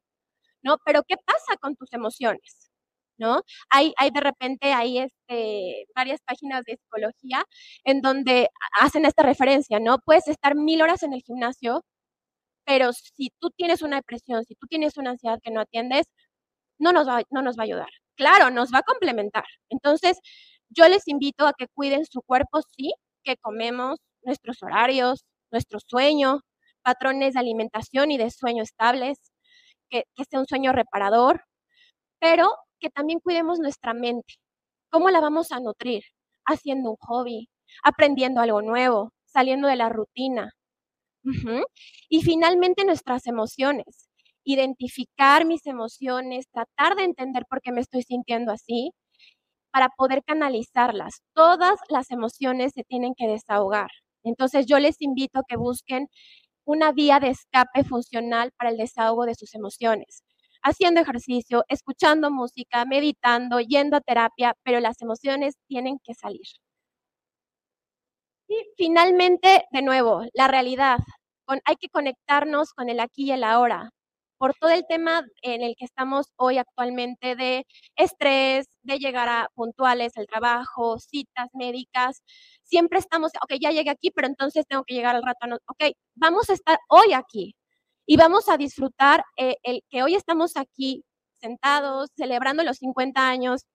[0.63, 0.77] ¿no?
[0.85, 2.71] Pero ¿qué pasa con tus emociones?
[3.19, 3.41] ¿No?
[3.71, 7.45] Hay, hay de repente hay este, varias páginas de psicología
[7.83, 9.99] en donde hacen esta referencia, ¿no?
[9.99, 11.83] Puedes estar mil horas en el gimnasio,
[12.67, 16.07] pero si tú tienes una depresión, si tú tienes una ansiedad que no atiendes,
[16.79, 17.89] no nos va, no nos va a ayudar.
[18.17, 19.45] Claro, nos va a complementar.
[19.69, 20.19] Entonces,
[20.69, 26.41] yo les invito a que cuiden su cuerpo, sí, que comemos, nuestros horarios, nuestro sueño,
[26.83, 29.17] patrones de alimentación y de sueño estables,
[29.89, 31.43] que, sea un sueño reparador,
[32.19, 32.49] pero
[32.79, 34.35] que también cuidemos nuestra mente.
[34.91, 36.03] ¿Cómo la vamos a nutrir?
[36.45, 37.49] Haciendo un hobby,
[37.83, 40.53] aprendiendo algo nuevo, saliendo de la rutina.
[42.09, 44.09] Y finalmente nuestras emociones.
[44.43, 48.91] Identificar mis emociones, tratar de entender por qué me estoy sintiendo así
[49.71, 51.21] para poder canalizarlas.
[51.33, 53.89] Todas las emociones se tienen que desahogar.
[54.23, 56.07] Entonces yo les invito a que busquen
[56.65, 60.23] una vía de escape funcional para el desahogo de sus emociones.
[60.63, 66.47] Haciendo ejercicio, escuchando música, meditando, yendo a terapia, pero las emociones tienen que salir.
[68.49, 70.97] Y finalmente, de nuevo, la realidad.
[71.65, 73.91] Hay que conectarnos con el aquí y el ahora
[74.37, 79.49] por todo el tema en el que estamos hoy actualmente de estrés, de llegar a
[79.55, 82.23] puntuales al trabajo, citas médicas,
[82.63, 86.49] siempre estamos, ok, ya llegué aquí, pero entonces tengo que llegar al rato, ok, vamos
[86.49, 87.55] a estar hoy aquí
[88.05, 91.03] y vamos a disfrutar eh, el que hoy estamos aquí
[91.41, 93.65] sentados, celebrando los 50 años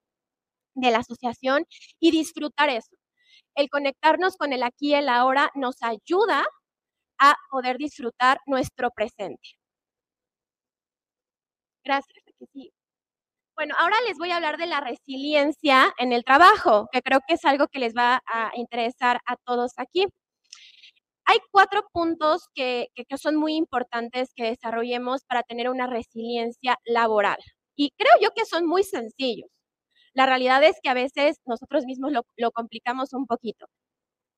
[0.75, 1.67] de la asociación
[2.01, 2.97] y disfrutar eso.
[3.55, 6.47] El conectarnos con el aquí y el ahora nos ayuda
[7.23, 9.51] a poder disfrutar nuestro presente.
[11.85, 12.19] Gracias.
[13.57, 17.35] Bueno, ahora les voy a hablar de la resiliencia en el trabajo, que creo que
[17.35, 20.07] es algo que les va a interesar a todos aquí.
[21.27, 27.39] Hay cuatro puntos que, que, son muy importantes que desarrollemos para tener una resiliencia laboral.
[27.77, 29.49] Y creo yo que son muy sencillos.
[30.15, 33.67] La realidad es que a veces nosotros mismos lo, lo complicamos un poquito.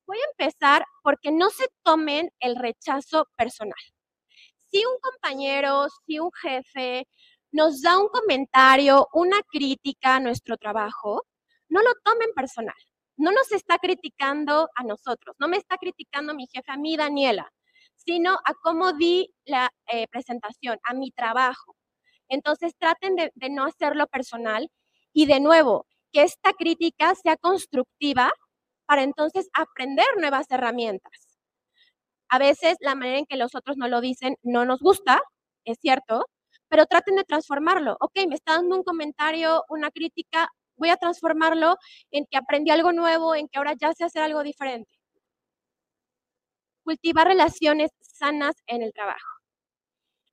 [0.06, 3.78] Voy a empezar porque no se tomen el rechazo personal.
[4.70, 7.06] Si un compañero, si un jefe,
[7.52, 11.24] nos da un comentario, una crítica a nuestro trabajo,
[11.68, 12.74] no lo tomen personal.
[13.16, 17.52] No nos está criticando a nosotros, no me está criticando mi jefe, a mí, Daniela,
[17.94, 21.76] sino a cómo di la eh, presentación, a mi trabajo.
[22.28, 24.68] Entonces traten de, de no hacerlo personal
[25.12, 28.32] y de nuevo, que esta crítica sea constructiva
[28.86, 31.38] para entonces aprender nuevas herramientas.
[32.28, 35.20] A veces la manera en que los otros no lo dicen no nos gusta,
[35.64, 36.26] es cierto,
[36.68, 37.96] pero traten de transformarlo.
[38.00, 41.76] Ok, me está dando un comentario, una crítica, voy a transformarlo
[42.10, 44.90] en que aprendí algo nuevo, en que ahora ya sé hacer algo diferente.
[46.84, 49.34] Cultivar relaciones sanas en el trabajo.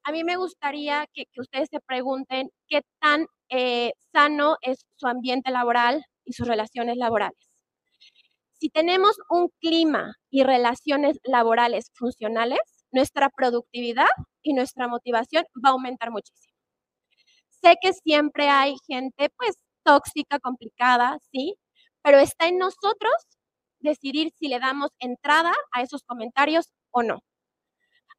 [0.04, 5.52] A mí me gustaría que, ustedes se pregunten qué tan eh, sano es su ambiente
[5.52, 7.51] laboral y sus relaciones laborales.
[8.62, 12.60] Si tenemos un clima y relaciones laborales funcionales,
[12.92, 14.06] nuestra productividad
[14.44, 16.54] y nuestra motivación va a aumentar muchísimo.
[17.64, 21.56] Sé que siempre hay gente pues tóxica, complicada, sí,
[22.04, 23.14] pero está en nosotros
[23.80, 27.20] decidir si le damos entrada a esos comentarios o no.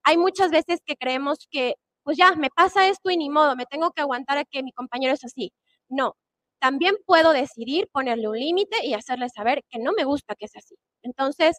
[0.05, 1.75] Hay muchas veces que creemos que
[2.05, 4.73] pues ya, me pasa esto y ni modo, me tengo que aguantar a que mi
[4.73, 5.53] compañero es así.
[5.89, 6.17] No,
[6.63, 10.61] también puedo decidir ponerle un límite y hacerle saber que no me gusta que sea
[10.61, 10.77] así.
[11.03, 11.57] Entonces,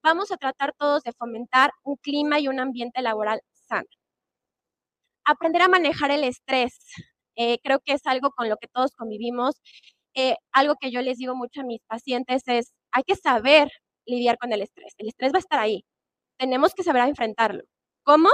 [0.00, 3.88] vamos a tratar todos de fomentar un clima y un ambiente laboral sano.
[5.24, 6.78] Aprender a manejar el estrés.
[7.36, 9.56] Eh, creo que es algo con lo que todos convivimos.
[10.14, 13.68] Eh, algo que yo les digo mucho a mis pacientes es, hay que saber
[14.06, 14.94] lidiar con el estrés.
[14.98, 15.84] El estrés va a estar ahí.
[16.38, 17.64] Tenemos que saber enfrentarlo.
[18.04, 18.30] ¿Cómo?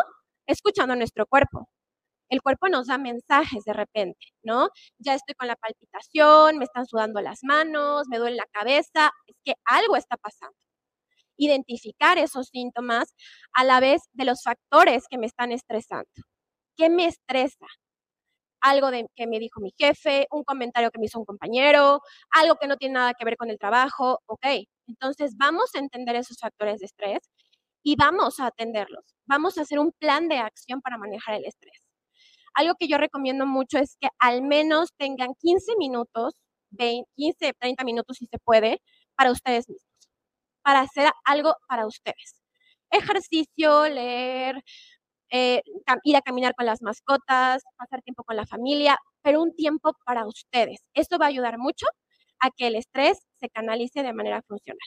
[0.47, 1.69] Escuchando nuestro cuerpo.
[2.31, 4.71] El cuerpo nos da mensajes de repente, ¿no?
[4.99, 9.37] Ya estoy con la palpitación, me están sudando las manos, me duele la cabeza, es
[9.45, 10.57] que algo está pasando.
[11.37, 13.15] Identificar esos síntomas
[13.53, 16.09] a la vez de los factores que me están estresando.
[16.77, 17.67] ¿Qué me estresa?
[18.61, 22.57] algo de, que me dijo mi jefe, un comentario que me hizo un compañero, algo
[22.57, 24.47] que no tiene nada que ver con el trabajo, ok.
[24.87, 27.21] Entonces vamos a entender esos factores de estrés
[27.83, 29.05] y vamos a atenderlos.
[29.27, 31.80] Vamos a hacer un plan de acción para manejar el estrés.
[32.55, 36.35] Algo que yo recomiendo mucho es que al menos tengan 15 minutos,
[36.71, 38.81] 20, 15, 30 minutos si se puede,
[39.17, 39.85] para ustedes mismos,
[40.63, 42.43] para hacer algo para ustedes.
[42.91, 44.63] Ejercicio, leer,
[45.31, 45.63] eh,
[46.05, 50.27] ir a caminar con las mascotas, pasar tiempo con la familia, pero un tiempo para
[50.27, 50.81] ustedes.
[50.95, 51.87] Esto va a ayudar mucho
[52.41, 54.79] a que el estrés se canalice de manera funcional.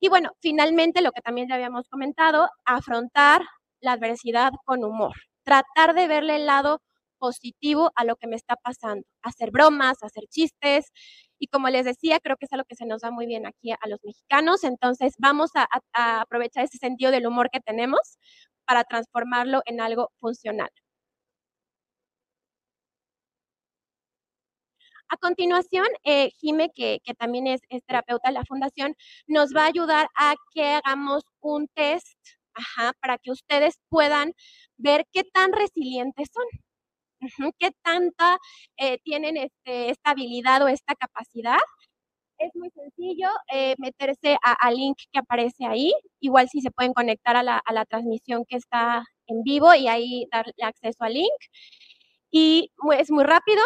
[0.00, 3.42] Y bueno, finalmente lo que también ya habíamos comentado, afrontar
[3.80, 6.80] la adversidad con humor, tratar de verle el lado
[7.20, 10.92] positivo a lo que me está pasando, hacer bromas, hacer chistes.
[11.38, 13.72] Y como les decía, creo que es algo que se nos da muy bien aquí
[13.72, 14.64] a los mexicanos.
[14.64, 15.68] Entonces vamos a,
[16.20, 18.18] aprovechar ese sentido del humor que tenemos
[18.66, 20.70] para transformarlo en algo funcional.
[25.12, 28.94] A continuación, eh, Jime, que, también es, terapeuta de la fundación,
[29.26, 32.16] nos va a ayudar a que hagamos un test
[33.00, 34.32] para que ustedes puedan
[34.76, 38.38] ver qué tan resilientes son, qué tanta
[38.76, 41.58] eh, tienen este, esta habilidad o esta capacidad
[42.40, 45.92] es muy sencillo eh, meterse al link que aparece ahí.
[46.20, 49.88] Igual si se pueden conectar a la, a la, transmisión que está en vivo y
[49.88, 51.40] ahí darle acceso al link.
[52.30, 53.62] Y es muy rápido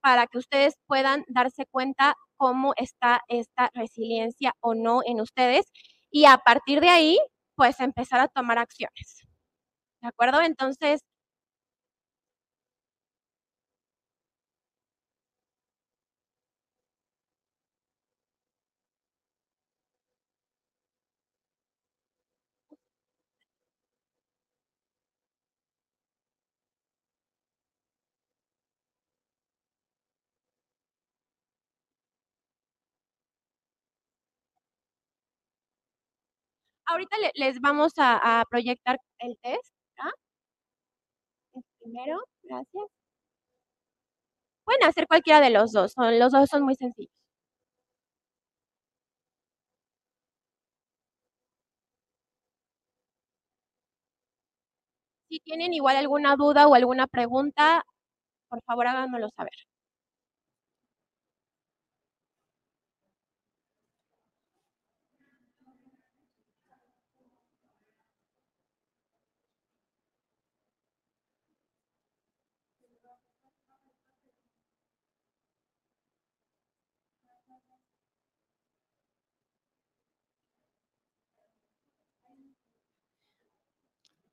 [0.00, 5.66] para que ustedes puedan darse cuenta cómo está esta resiliencia o no en ustedes.
[6.10, 7.18] Y a partir de ahí,
[7.56, 9.22] pues empezar a tomar acciones.
[10.02, 10.42] ¿De acuerdo?
[10.42, 11.00] Entonces,
[36.94, 39.72] ahorita les vamos a, proyectar el test.
[39.98, 40.10] ¿ah?
[41.80, 42.84] Primero, gracias.
[44.64, 47.10] Pueden hacer cualquiera de los dos, son, los dos son muy sencillos.
[55.28, 57.84] Si tienen igual alguna duda o alguna pregunta,
[58.48, 59.52] por favor háganmelo saber.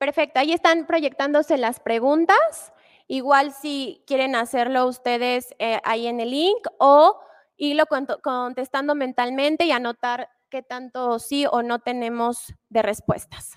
[0.02, 2.74] Perfecto, ahí están proyectándose las preguntas.
[3.08, 7.20] Igual si quieren hacerlo ustedes eh, ahí en el link o
[7.56, 7.84] irlo
[8.24, 13.52] contestando mentalmente y anotar qué tanto sí o no tenemos de respuestas.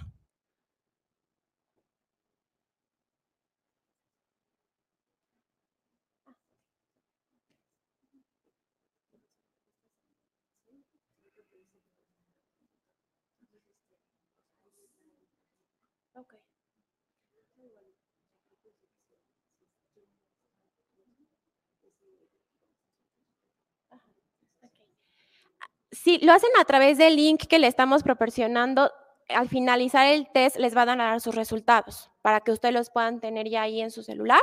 [25.91, 28.91] Si lo hacen a través del link que le estamos proporcionando,
[29.29, 33.20] al finalizar el test les van a dar sus resultados para que ustedes los puedan
[33.20, 34.41] tener ya ahí en su celular.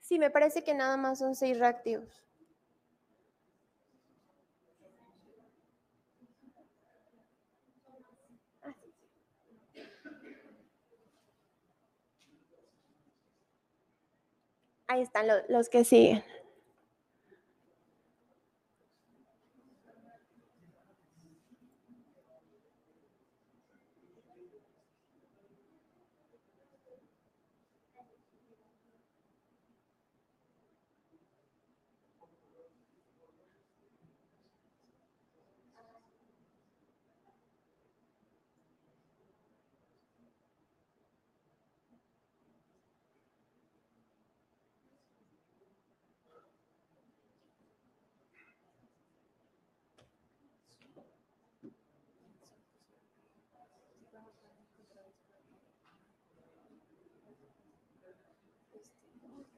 [0.00, 2.24] Sí, me parece que nada más son seis reactivos.
[14.88, 16.24] Ahí están los que siguen.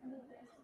[0.04, 0.59] Mm-hmm.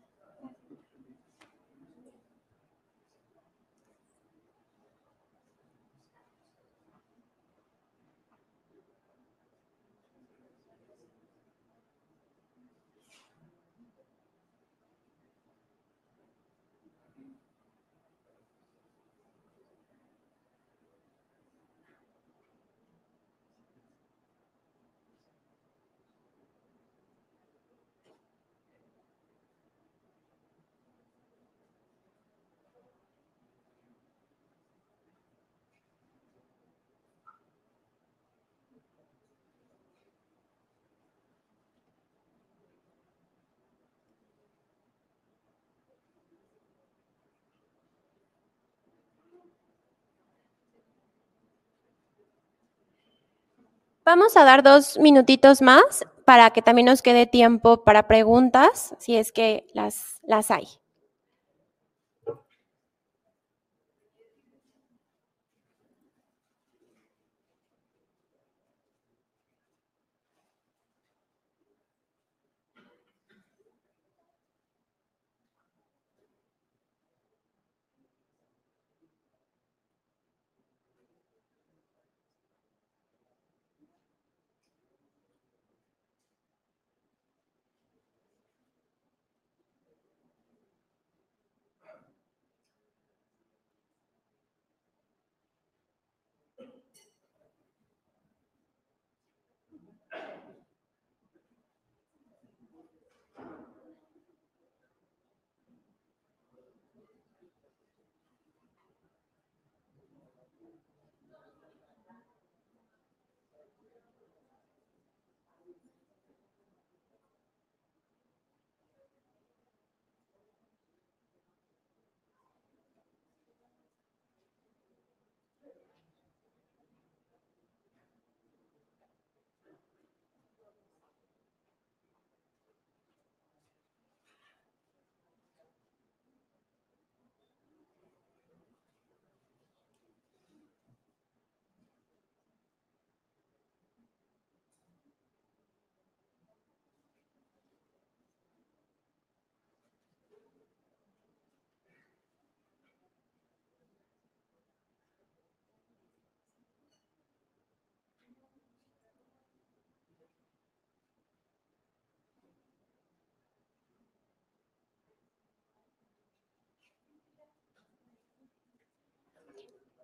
[54.07, 59.17] Vamos a dar dos minutitos más para que también nos quede tiempo para preguntas, si
[59.17, 60.69] es que las, las hay.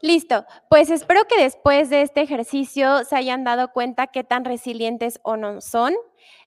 [0.03, 5.21] Listo, pues espero que después de este ejercicio se hayan dado cuenta qué tan resilientes
[5.23, 5.95] o no son.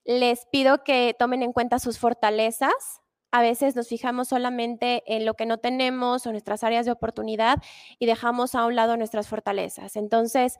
[0.04, 3.00] Les pido que tomen en cuenta sus fortalezas.
[3.32, 7.62] A veces nos fijamos solamente en lo que no tenemos o nuestras áreas de oportunidad
[7.98, 9.96] y dejamos a un lado nuestras fortalezas.
[9.96, 10.58] Entonces,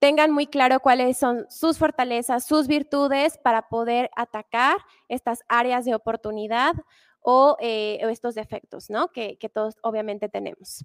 [0.00, 4.78] tengan muy claro cuáles son sus fortalezas, sus virtudes para poder atacar
[5.08, 6.72] estas áreas de oportunidad
[7.20, 9.12] o, eh, estos defectos, ¿no?
[9.12, 10.84] Que, que todos obviamente tenemos.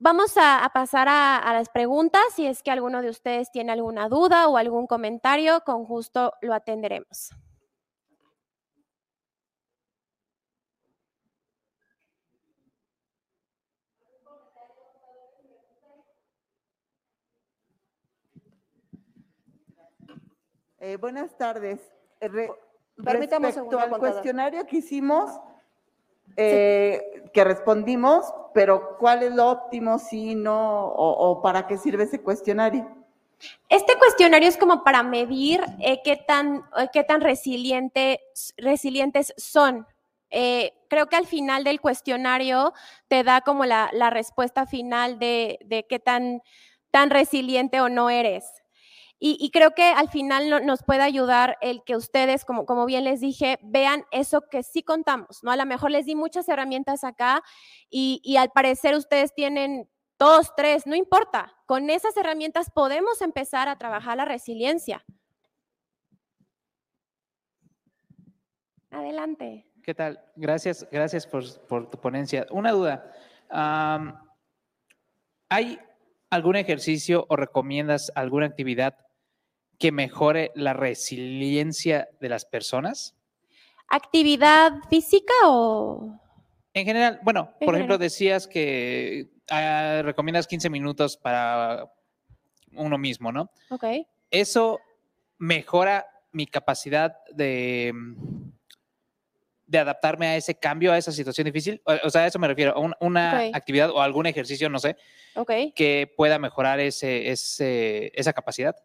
[0.00, 2.22] Vamos a, pasar a, las preguntas.
[2.36, 6.54] Si es que alguno de ustedes tiene alguna duda o algún comentario, con gusto lo
[6.54, 7.30] atenderemos.
[20.78, 21.80] Eh, buenas tardes.
[22.20, 22.48] Re,
[22.98, 25.40] Respecto al cuestionario que hicimos,
[26.38, 32.22] eh, que respondimos, pero ¿cuál es lo óptimo, si no, o, para qué sirve ese
[32.22, 32.88] cuestionario?
[33.68, 38.20] Este cuestionario es como para medir eh, qué tan, eh, qué tan resiliente,
[38.56, 39.86] resilientes son.
[40.30, 42.72] Eh, creo que al final del cuestionario
[43.08, 46.42] te da como la, respuesta final de, de, qué tan,
[46.90, 48.44] tan resiliente o no eres.
[49.20, 53.20] Y, creo que al final nos puede ayudar el que ustedes, como, como bien les
[53.20, 55.50] dije, vean eso que sí contamos, ¿no?
[55.50, 57.42] A lo mejor les di muchas herramientas acá
[57.90, 59.90] y, al parecer ustedes tienen
[60.20, 61.52] dos, tres, no importa.
[61.66, 65.04] Con esas herramientas podemos empezar a trabajar la resiliencia.
[68.90, 69.66] Adelante.
[69.82, 70.22] ¿Qué tal?
[70.36, 72.46] Gracias, gracias por tu ponencia.
[72.50, 73.12] Una duda.
[75.48, 75.80] ¿Hay
[76.30, 79.07] algún ejercicio o recomiendas alguna actividad
[79.78, 83.14] que mejore la resiliencia de las personas?
[83.88, 86.20] ¿Actividad física o...?
[86.74, 91.90] En general, bueno, por ejemplo, decías que ah, recomiendas 15 minutos para
[92.74, 93.50] uno mismo, ¿no?
[93.70, 93.84] Ok.
[94.30, 94.78] Eso
[95.38, 97.92] mejora mi capacidad de,
[99.66, 101.80] de adaptarme a ese cambio, a esa situación difícil.
[102.04, 104.96] O, sea, a eso me refiero, a una actividad o algún ejercicio, no sé,
[105.74, 108.76] que pueda mejorar ese, esa capacidad.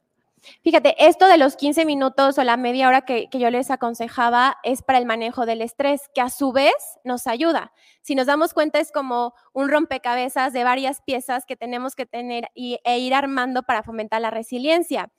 [0.62, 4.82] Fíjate, esto de los 15 minutos o la media hora que, yo les aconsejaba es
[4.82, 6.74] para el manejo del estrés, que a su vez
[7.04, 7.74] nos ayuda.
[8.02, 12.50] Si nos damos cuenta es como un rompecabezas de varias piezas que tenemos que tener
[12.56, 15.12] e ir armando para fomentar la resiliencia.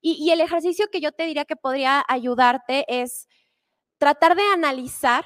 [0.00, 3.26] Y, el ejercicio que yo te diría que podría ayudarte es
[3.98, 5.24] tratar de analizar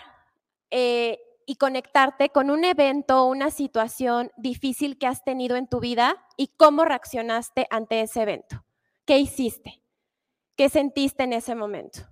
[0.71, 5.81] eh, y conectarte con un evento o una situación difícil que has tenido en tu
[5.81, 8.65] vida y cómo reaccionaste ante ese evento.
[9.05, 9.83] ¿Qué hiciste?
[10.57, 12.03] ¿Qué sentiste en ese momento?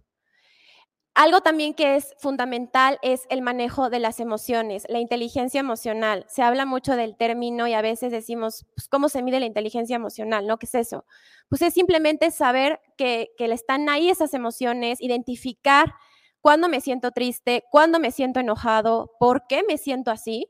[1.14, 6.24] Algo también que es fundamental es el manejo de las emociones, la inteligencia emocional.
[6.28, 9.95] Se habla mucho del término y a veces decimos, pues, ¿cómo se mide la inteligencia
[9.95, 10.47] emocional?
[10.47, 10.59] ¿No?
[10.59, 11.05] ¿Qué es eso?
[11.49, 15.95] Pues es simplemente saber que, que están ahí esas emociones, identificar
[16.41, 20.49] cuándo me siento triste, cuándo me siento enojado, por qué me siento así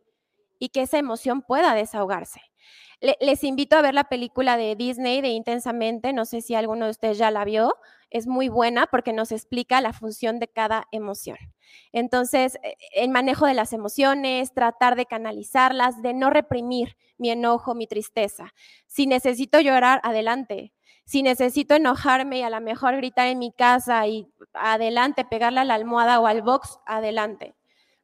[0.58, 2.49] y que esa emoción pueda desahogarse
[3.00, 6.90] les invito a ver la película de Disney de Intensamente, no sé si alguno de
[6.90, 7.74] ustedes ya la vio,
[8.10, 11.38] es muy buena porque nos explica la función de cada emoción.
[11.92, 17.74] Entonces, eh, el manejo de las emociones, tratar de canalizarlas, de no reprimir mi enojo,
[17.74, 18.52] mi tristeza.
[18.86, 20.72] Si necesito llorar, adelante.
[21.04, 25.64] Si necesito enojarme y a lo mejor gritar en mi casa y adelante, pegarle a
[25.64, 27.54] la almohada o al box, adelante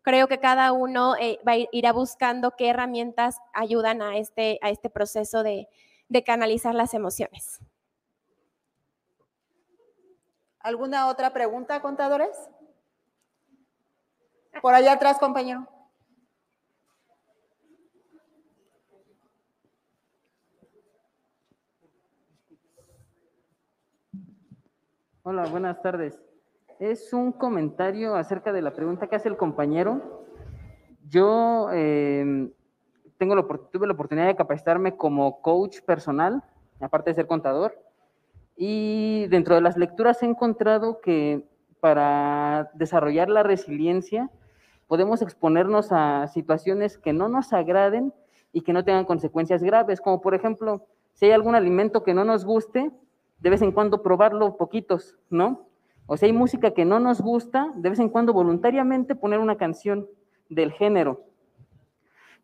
[0.06, 4.60] creo que cada uno eh, va a ir, irá buscando qué herramientas ayudan a este,
[4.62, 5.68] a este proceso de,
[6.08, 7.58] de canalizar las emociones.
[10.60, 12.30] ¿Alguna otra pregunta, contadores?
[14.62, 15.66] Por allá atrás, compañero.
[25.24, 26.25] Hola, buenas tardes
[26.78, 30.24] es un comentario acerca de la pregunta que hace el compañero.
[31.08, 32.50] Yo em,
[33.18, 33.34] tengo
[33.72, 36.42] tuve la oportunidad de capacitarme como coach personal,
[36.80, 37.78] aparte de ser contador,
[38.56, 41.46] y dentro de las lecturas he encontrado que
[41.80, 44.30] para desarrollar la resiliencia
[44.86, 48.12] podemos exponernos a situaciones que no nos agraden
[48.52, 52.24] y que no tengan consecuencias graves, como por ejemplo, si hay algún alimento que no
[52.24, 52.90] nos guste,
[53.38, 55.65] de vez en cuando probarlo poquitos, ¿no?
[56.06, 59.56] O sea, hay música que no nos gusta, de vez en cuando voluntariamente poner una
[59.56, 60.06] canción
[60.48, 61.24] del género.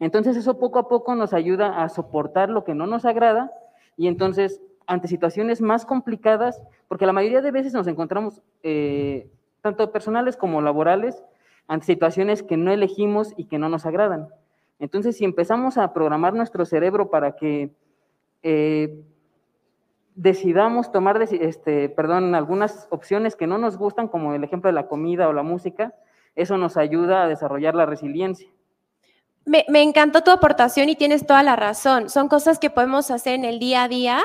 [0.00, 3.52] Entonces eso poco a poco nos ayuda a soportar lo que no nos agrada
[3.96, 9.92] y entonces ante situaciones más complicadas, porque la mayoría de veces nos encontramos, eh, tanto
[9.92, 11.22] personales como laborales,
[11.68, 14.28] ante situaciones que no elegimos y que no nos agradan.
[14.80, 17.70] Entonces, si empezamos a programar nuestro cerebro para que
[18.42, 19.04] eh,
[20.14, 24.88] decidamos tomar, este, perdón, algunas opciones que no nos gustan, como el ejemplo de la
[24.88, 25.94] comida o la música,
[26.34, 28.48] eso nos ayuda a desarrollar la resiliencia.
[29.44, 32.08] Me, encantó tu aportación y tienes toda la razón.
[32.08, 34.22] Son cosas que podemos hacer en el día a día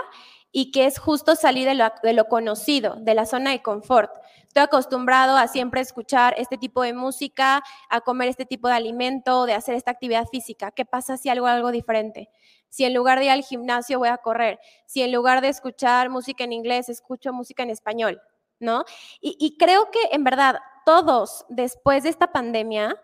[0.51, 4.11] y que es justo salir de lo, conocido, de la zona de confort.
[4.47, 9.45] Estoy acostumbrado a siempre escuchar este tipo de música, a comer este tipo de alimento,
[9.45, 10.71] de hacer esta actividad física.
[10.71, 12.29] ¿Qué pasa si algo algo diferente?
[12.69, 16.09] Si en lugar de ir al gimnasio voy a correr, si en lugar de escuchar
[16.09, 18.21] música en inglés escucho música en español,
[18.59, 18.83] ¿no?
[19.21, 22.99] Y, creo que en verdad todos después de esta pandemia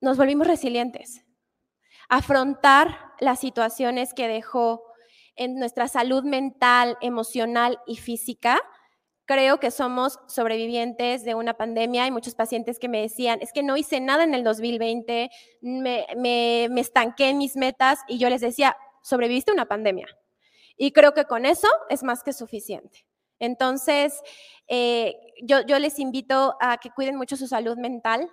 [0.00, 1.24] nos volvimos resilientes.
[2.08, 4.89] Afrontar las situaciones que dejó
[5.40, 8.60] en nuestra salud mental, emocional y física,
[9.24, 12.04] creo que somos sobrevivientes de una pandemia.
[12.04, 15.30] Hay muchos pacientes que me decían, es que no hice nada en el 2020,
[15.62, 20.08] me, me, me estanqué en mis metas y yo les decía, sobreviviste una pandemia.
[20.76, 23.06] Y creo que con eso es más que suficiente.
[23.38, 24.20] Entonces,
[24.68, 28.30] eh, yo, yo les invito a que cuiden mucho su salud mental,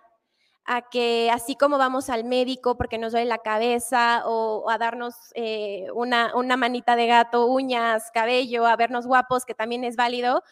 [0.68, 5.16] a que así como vamos al médico porque nos duele la cabeza o, a darnos
[5.34, 10.44] eh, una, una, manita de gato, uñas, cabello, a vernos guapos, que también es válido,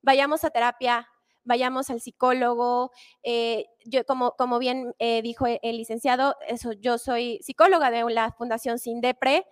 [0.00, 1.08] vayamos a terapia,
[1.42, 2.92] vayamos al psicólogo.
[3.24, 8.30] Eh, yo, como, como bien eh, dijo el licenciado, eso, yo soy psicóloga de la
[8.30, 9.44] Fundación Sindepre,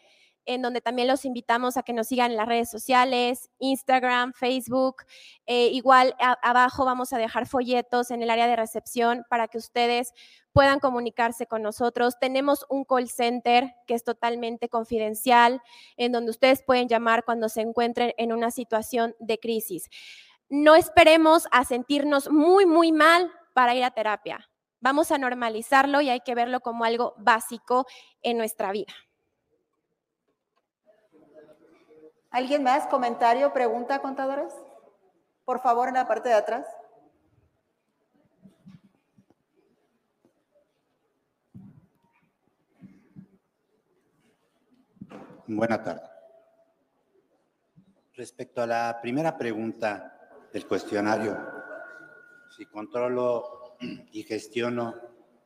[0.47, 5.05] en donde también los invitamos a que nos sigan en las redes sociales, Instagram, Facebook.
[5.47, 10.13] Eh, igual abajo vamos a dejar folletos en el área de recepción para que ustedes
[10.53, 12.19] puedan comunicarse con nosotros.
[12.21, 15.63] Tenemos un call center que es totalmente confidencial,
[15.97, 19.89] en donde ustedes pueden llamar cuando se encuentren en una situación de crisis
[20.53, 24.51] no esperemos a sentirnos muy, muy mal para ir a terapia.
[24.81, 27.87] Vamos a normalizarlo y hay que verlo como algo básico
[28.21, 28.93] en nuestra vida.
[32.33, 32.87] ¿Alguien más?
[32.87, 34.55] ¿Comentario, pregunta, contadores?
[35.45, 36.67] Por favor, en la parte de atrás.
[45.47, 46.09] Buena tarde.
[48.15, 50.13] Respecto a la primera pregunta,
[50.53, 51.37] del cuestionario.
[52.57, 53.77] Si controlo
[54.13, 54.95] y gestiono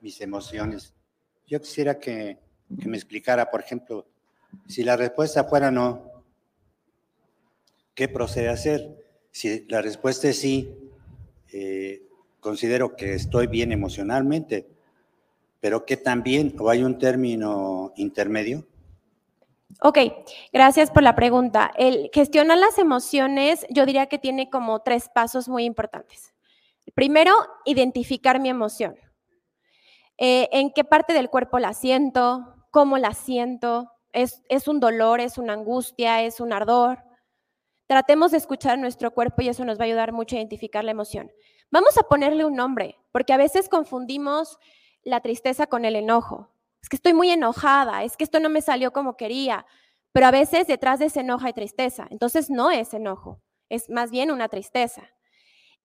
[0.01, 0.95] mis emociones.
[1.47, 4.07] Yo quisiera que, me explicara, por ejemplo,
[4.69, 6.16] si la respuesta fuera no,
[7.97, 9.05] ¿qué procede a hacer?
[9.33, 10.79] Si la respuesta es sí,
[11.53, 12.03] eh,
[12.39, 14.69] considero que estoy bien emocionalmente,
[15.59, 18.65] pero que también, o hay un término intermedio,
[19.83, 19.99] Ok,
[20.55, 21.71] gracias por la pregunta.
[21.77, 26.35] El gestionar las emociones, yo diría que tiene como tres pasos muy importantes.
[26.95, 27.35] Primero,
[27.67, 28.97] identificar mi emoción.
[30.17, 32.55] Eh, ¿En qué parte del cuerpo la siento?
[32.71, 33.93] ¿Cómo la siento?
[34.13, 35.21] ¿Es, ¿Es un dolor?
[35.21, 36.23] ¿Es una angustia?
[36.23, 37.06] ¿Es un ardor?
[37.87, 40.91] Tratemos de escuchar nuestro cuerpo y eso nos va a ayudar mucho a identificar la
[40.91, 41.31] emoción.
[41.71, 44.59] Vamos a ponerle un nombre, porque a veces confundimos
[45.03, 46.51] la tristeza con el enojo
[46.87, 49.67] es que estoy muy enojada, es que esto no me salió como quería,
[50.13, 54.13] pero a veces detrás de ese enojo hay tristeza, entonces no es enojo, es más
[54.13, 55.03] bien una tristeza.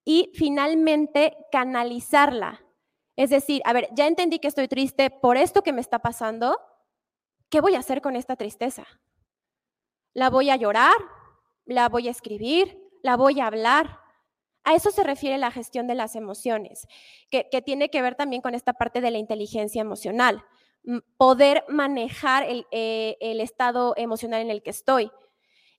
[0.06, 2.64] Y finalmente canalizarla,
[3.16, 6.60] es decir, a ver, ya entendí que estoy triste por esto que me está pasando,
[7.50, 8.86] ¿qué voy a hacer con esta tristeza?
[10.14, 10.94] ¿La voy a llorar?
[11.66, 12.78] ¿La voy a escribir?
[13.02, 14.00] ¿La voy a hablar?
[14.64, 16.88] A eso se refiere la gestión de las emociones,
[17.30, 20.44] que, que, tiene que ver también con esta parte de la inteligencia emocional
[21.18, 25.12] poder manejar eh, el, estado emocional en el que estoy,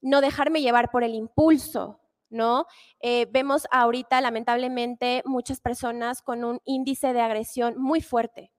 [0.00, 2.66] no dejarme llevar por el impulso, ¿no?
[3.00, 8.52] Eh, vemos ahorita, lamentablemente, muchas personas con un índice de agresión muy fuerte.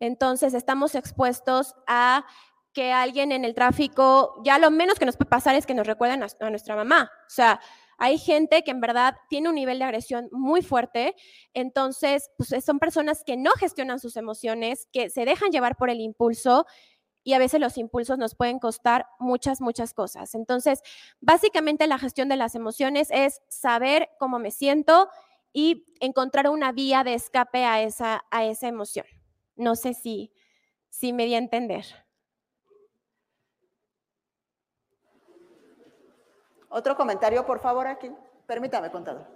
[0.00, 2.24] Entonces, estamos expuestos a
[2.78, 5.84] que alguien en el tráfico, ya lo menos que nos puede pasar es que nos
[5.84, 7.10] recuerden a nuestra mamá.
[7.26, 7.58] O sea,
[7.98, 11.16] hay gente que en verdad tiene un nivel de agresión muy fuerte,
[11.54, 16.00] entonces pues, son personas que no gestionan sus emociones, que se dejan llevar por el
[16.00, 16.66] impulso
[17.24, 20.36] y a veces los impulsos nos pueden costar muchas, muchas cosas.
[20.36, 20.80] Entonces,
[21.20, 25.08] básicamente la gestión de las emociones es saber cómo me siento
[25.52, 29.06] y encontrar una vía de escape a esa, a esa emoción.
[29.56, 30.32] No sé si,
[30.90, 31.84] si me di a entender.
[36.70, 38.14] Otro comentario, por favor, aquí.
[38.46, 39.26] Permítame, contador.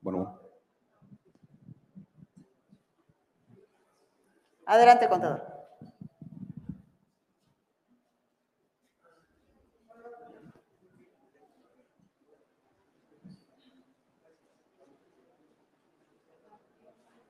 [0.00, 0.40] Bueno.
[4.66, 5.58] Adelante, contador.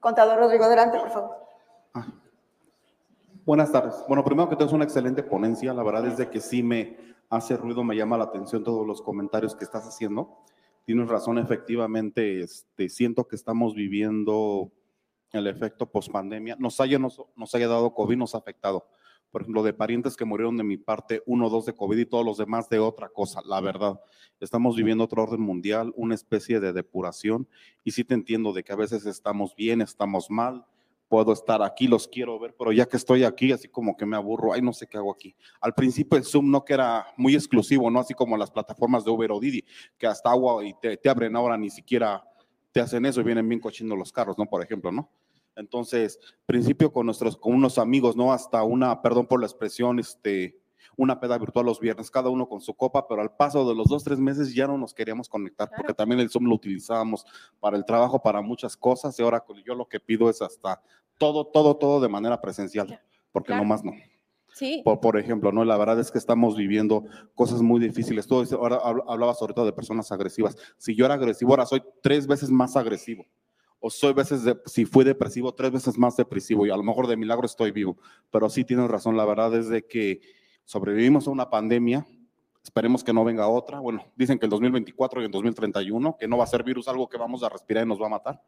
[0.01, 1.48] Contador Rodrigo, adelante, por favor.
[3.49, 3.95] Buenas tardes.
[4.07, 5.73] Bueno, primero que todo es una excelente ponencia.
[5.73, 6.99] La verdad es de que sí me
[7.31, 10.37] hace ruido, me llama la atención todos los comentarios que estás haciendo.
[10.85, 14.71] Tienes razón, efectivamente, este, siento que estamos viviendo
[15.33, 16.57] el efecto pospandemia.
[16.59, 18.87] Nos haya, nos, nos haya dado COVID, nos ha afectado.
[19.31, 22.05] Por ejemplo, de parientes que murieron de mi parte, uno o dos de COVID y
[22.05, 23.99] todos los demás de otra cosa, la verdad.
[24.41, 27.49] Estamos viviendo otro orden mundial, una especie de depuración.
[27.83, 30.67] Y sí te entiendo de que a veces estamos bien, estamos mal,
[31.09, 34.17] puedo estar aquí, los quiero ver, pero ya que estoy aquí, así como que me
[34.17, 35.35] aburro, ay, no sé qué hago aquí.
[35.61, 38.01] Al principio el Zoom no que era muy exclusivo, ¿no?
[38.01, 39.65] Así como las plataformas de Uber o Didi,
[39.97, 42.23] que hasta agua y te, abren ahora, ni siquiera
[42.73, 44.47] te hacen eso y vienen bien cochinos los carros, ¿no?
[44.47, 45.11] Por ejemplo, ¿no?
[45.57, 48.33] Entonces, principio con nuestros, con unos amigos, ¿no?
[48.33, 50.61] Hasta una, perdón por la expresión, este,
[50.97, 53.89] una peda virtual los viernes, cada uno con su copa, pero al paso de los
[53.89, 57.25] dos, tres meses ya no nos queríamos conectar, porque también el Zoom lo utilizábamos
[57.61, 60.81] para el trabajo, para muchas cosas, y ahora yo lo que pido es hasta
[61.19, 63.01] todo, todo, todo de manera presencial,
[63.33, 63.93] porque no más no.
[64.55, 64.83] Sí.
[64.85, 65.65] Por, por, ejemplo, ¿no?
[65.65, 67.05] La verdad es que estamos viviendo
[67.37, 68.27] cosas muy difíciles.
[68.27, 70.57] Todo ahora hablabas ahorita de personas agresivas.
[70.77, 73.25] Si yo era agresivo, ahora soy tres veces más agresivo.
[73.79, 76.67] O soy veces, de, si fui depresivo, tres veces más depresivo.
[76.67, 77.97] Y a lo mejor de milagro estoy vivo.
[78.33, 79.17] Pero sí tienes razón.
[79.17, 80.21] La verdad es de que
[80.69, 82.07] sobrevivimos a una pandemia,
[82.63, 83.81] esperemos que no venga otra.
[83.81, 87.09] Bueno, dicen que el 2024 y el 2031, que no va a ser virus algo
[87.09, 88.43] que vamos a respirar y nos va a matar,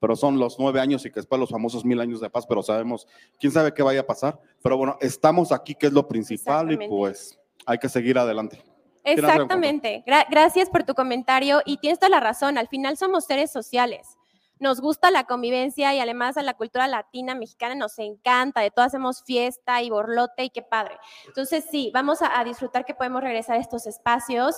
[0.00, 2.62] pero son los nueve años y que después los famosos mil años de paz, pero
[2.62, 3.06] sabemos,
[3.38, 4.40] quién sabe qué vaya a pasar.
[4.62, 8.64] Pero bueno, estamos aquí, que es lo principal, y pues hay que seguir adelante.
[9.04, 10.02] Exactamente.
[10.30, 12.56] Gracias por tu comentario y tienes toda la razón.
[12.56, 14.15] Al final somos seres sociales
[14.58, 18.84] nos gusta la convivencia y además a la cultura latina, mexicana, nos encanta, de todo
[18.84, 20.98] hacemos fiesta y borlote y qué padre.
[21.26, 24.56] Entonces sí, vamos a, disfrutar que podemos regresar a estos espacios.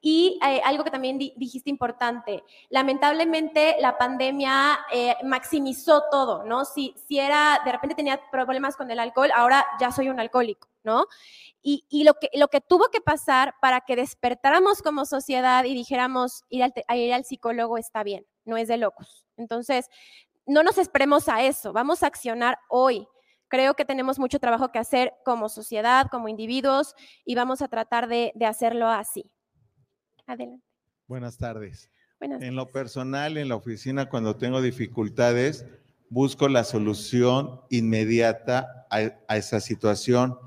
[0.00, 6.64] Y eh, algo que también dijiste importante, lamentablemente la pandemia eh, maximizó todo, ¿no?
[6.64, 10.68] Si, si era, de repente tenía problemas con el alcohol, ahora ya soy un alcohólico,
[10.84, 11.06] ¿no?
[11.68, 16.44] Y, lo, que, lo que tuvo que pasar para que despertáramos como sociedad y dijéramos,
[16.48, 19.25] ir al, ir al psicólogo está bien, no es de locos.
[19.36, 19.88] Entonces,
[20.46, 23.06] no nos esperemos a eso, vamos a accionar hoy.
[23.48, 28.08] Creo que tenemos mucho trabajo que hacer como sociedad, como individuos, y vamos a tratar
[28.08, 29.32] de, hacerlo así.
[30.26, 30.64] Adelante.
[31.06, 31.90] Buenas tardes.
[32.20, 35.66] En lo personal, en la oficina, cuando tengo dificultades,
[36.08, 40.38] busco la solución inmediata a esa situación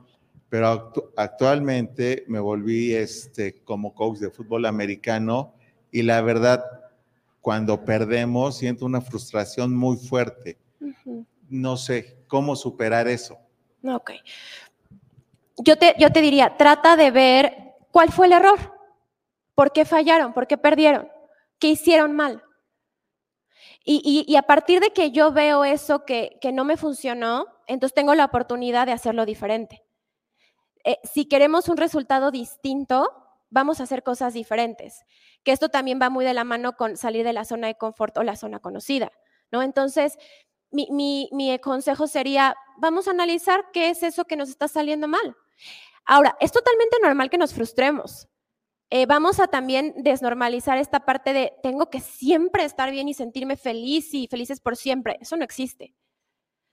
[0.50, 5.54] pero actualmente me volví este, como coach de fútbol americano
[5.92, 6.64] y la verdad,
[7.50, 10.60] cuando perdemos, siento una frustración muy fuerte.
[11.50, 13.40] No sé cómo superar eso.
[13.84, 14.12] Ok.
[15.58, 18.60] Yo te, yo te diría, trata de ver cuál fue el error,
[19.56, 21.10] por qué fallaron, por qué perdieron,
[21.58, 22.44] qué hicieron mal.
[23.84, 27.96] Y, y, a partir de que yo veo eso que, que no me funcionó, entonces
[27.96, 29.82] tengo la oportunidad de hacerlo diferente.
[30.84, 33.10] Eh, si queremos un resultado distinto,
[33.50, 35.04] vamos a hacer cosas diferentes.
[35.44, 38.18] Que esto también va muy de la mano con salir de la zona de confort
[38.18, 39.12] o la zona conocida,
[39.52, 39.62] ¿no?
[39.62, 40.18] Entonces,
[40.72, 45.36] mi, consejo sería, vamos a analizar qué es eso que nos está saliendo mal.
[46.06, 48.28] Ahora, es totalmente normal que nos frustremos.
[48.92, 53.56] Eh, vamos a también desnormalizar esta parte de tengo que siempre estar bien y sentirme
[53.56, 55.18] feliz y felices por siempre.
[55.22, 55.94] Eso no existe.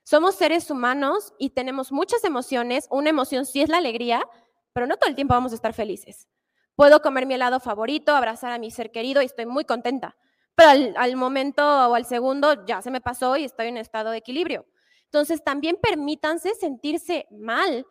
[0.02, 2.86] Somos seres humanos y tenemos muchas emociones.
[2.90, 4.26] Una emoción sí es la alegría,
[4.72, 6.28] pero no todo el tiempo vamos a estar felices.
[6.76, 10.16] Puedo comer mi helado favorito, abrazar a mi ser querido y estoy muy contenta,
[10.54, 14.18] pero al, momento o al segundo ya se me pasó y estoy en estado de
[14.18, 14.66] equilibrio.
[15.04, 17.86] Entonces también permítanse sentirse mal,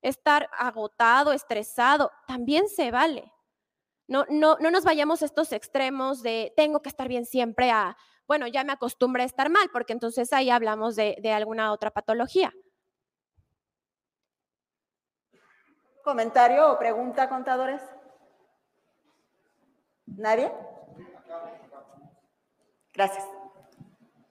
[0.00, 3.32] estar agotado, estresado, también se vale.
[4.06, 7.96] No, no, no nos vayamos a estos extremos de tengo que estar bien siempre a
[8.28, 12.52] bueno, ya me acostumbré a estar mal, porque entonces ahí hablamos de, alguna otra patología.
[16.04, 17.80] ¿Comentario o pregunta, contadores?
[20.16, 20.50] ¿Nadie?
[22.94, 23.24] Gracias.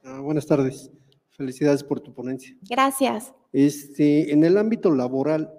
[0.04, 0.92] Ah, buenas tardes.
[1.32, 2.56] Felicidades por tu ponencia.
[2.70, 3.34] Gracias.
[3.54, 5.54] Este, en el ámbito laboral,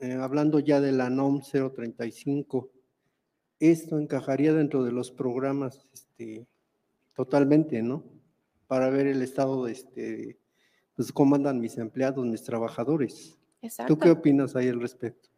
[0.00, 2.70] eh, hablando ya de la NOM 035,
[3.60, 6.46] esto encajaría dentro de los programas este,
[7.14, 8.04] Totalmente, ¿no?
[8.66, 10.38] Para ver el estado de este,
[10.96, 13.38] pues cómo andan mis empleados, mis trabajadores.
[13.62, 13.94] Exacto.
[13.94, 15.30] ¿Tú qué opinas ahí al respecto?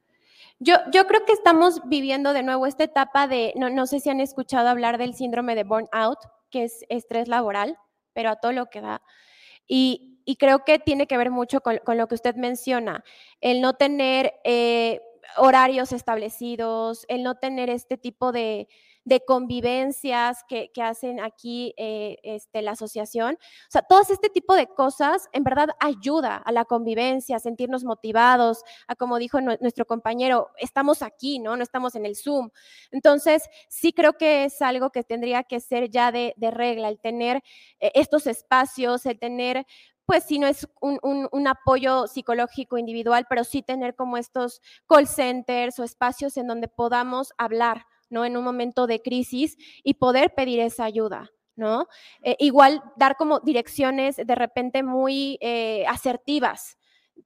[0.59, 4.69] Yo, creo que estamos viviendo de nuevo esta etapa de, no, sé si han escuchado
[4.69, 6.19] hablar del síndrome de burnout,
[6.51, 7.79] que es estrés laboral,
[8.15, 9.03] pero a todo lo que da.
[9.67, 13.05] Y, creo que tiene que ver mucho con, con, lo que usted menciona,
[13.41, 15.01] el no tener eh,
[15.37, 18.69] horarios establecidos, el no tener este tipo de,
[19.07, 23.35] de convivencias que, hacen aquí eh, este, la asociación.
[23.37, 27.85] O sea, todo este tipo de cosas en verdad ayuda a la convivencia, a sentirnos
[27.85, 31.57] motivados, a como dijo nuestro compañero, estamos aquí, ¿no?
[31.57, 32.51] No estamos en el Zoom.
[32.91, 37.43] Entonces, sí creo que es algo que tendría que ser ya de, regla, el tener
[37.79, 39.67] eh, estos espacios, el tener
[40.05, 45.09] pues si no es un, un, apoyo psicológico individual, pero sí tener como estos call
[45.09, 48.25] centers o espacios en donde podamos hablar, ¿no?
[48.25, 51.31] En un momento de crisis y poder pedir esa ayuda.
[51.57, 51.87] ¿no?
[52.23, 56.77] Eh, igual dar como direcciones de repente muy eh, asertivas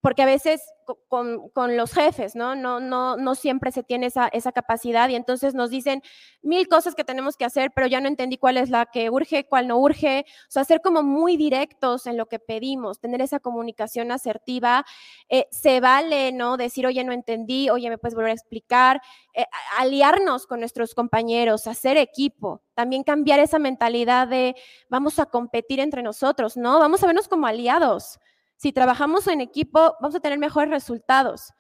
[0.01, 0.63] porque a veces
[1.09, 2.55] con, los jefes, ¿no?
[2.55, 6.03] No, no, no siempre se tiene esa, esa, capacidad y entonces nos dicen
[6.43, 9.47] mil cosas que tenemos que hacer, pero ya no entendí cuál es la que urge,
[9.47, 10.25] cuál no urge.
[10.49, 14.85] O sea, ser como muy directos en lo que pedimos, tener esa comunicación asertiva.
[15.29, 16.57] Eh, se vale, ¿no?
[16.57, 19.01] Decir, oye, no entendí, oye, me puedes volver a explicar.
[19.35, 19.45] Eh,
[19.79, 22.63] aliarnos con nuestros compañeros, hacer equipo.
[22.75, 24.57] También cambiar esa mentalidad de
[24.89, 26.79] vamos a competir entre nosotros, ¿no?
[26.79, 28.19] Vamos a vernos como aliados
[28.61, 31.55] si trabajamos en equipo, vamos a tener mejores resultados.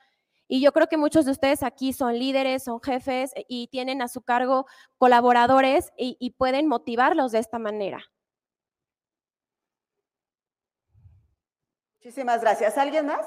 [0.46, 4.03] Y yo creo que muchos de ustedes aquí son líderes, son jefes eh, y tienen
[4.03, 4.66] a su cargo
[4.98, 8.05] colaboradores y, pueden motivarlos de esta manera.
[12.01, 12.76] Muchísimas gracias.
[12.76, 13.24] ¿Alguien más?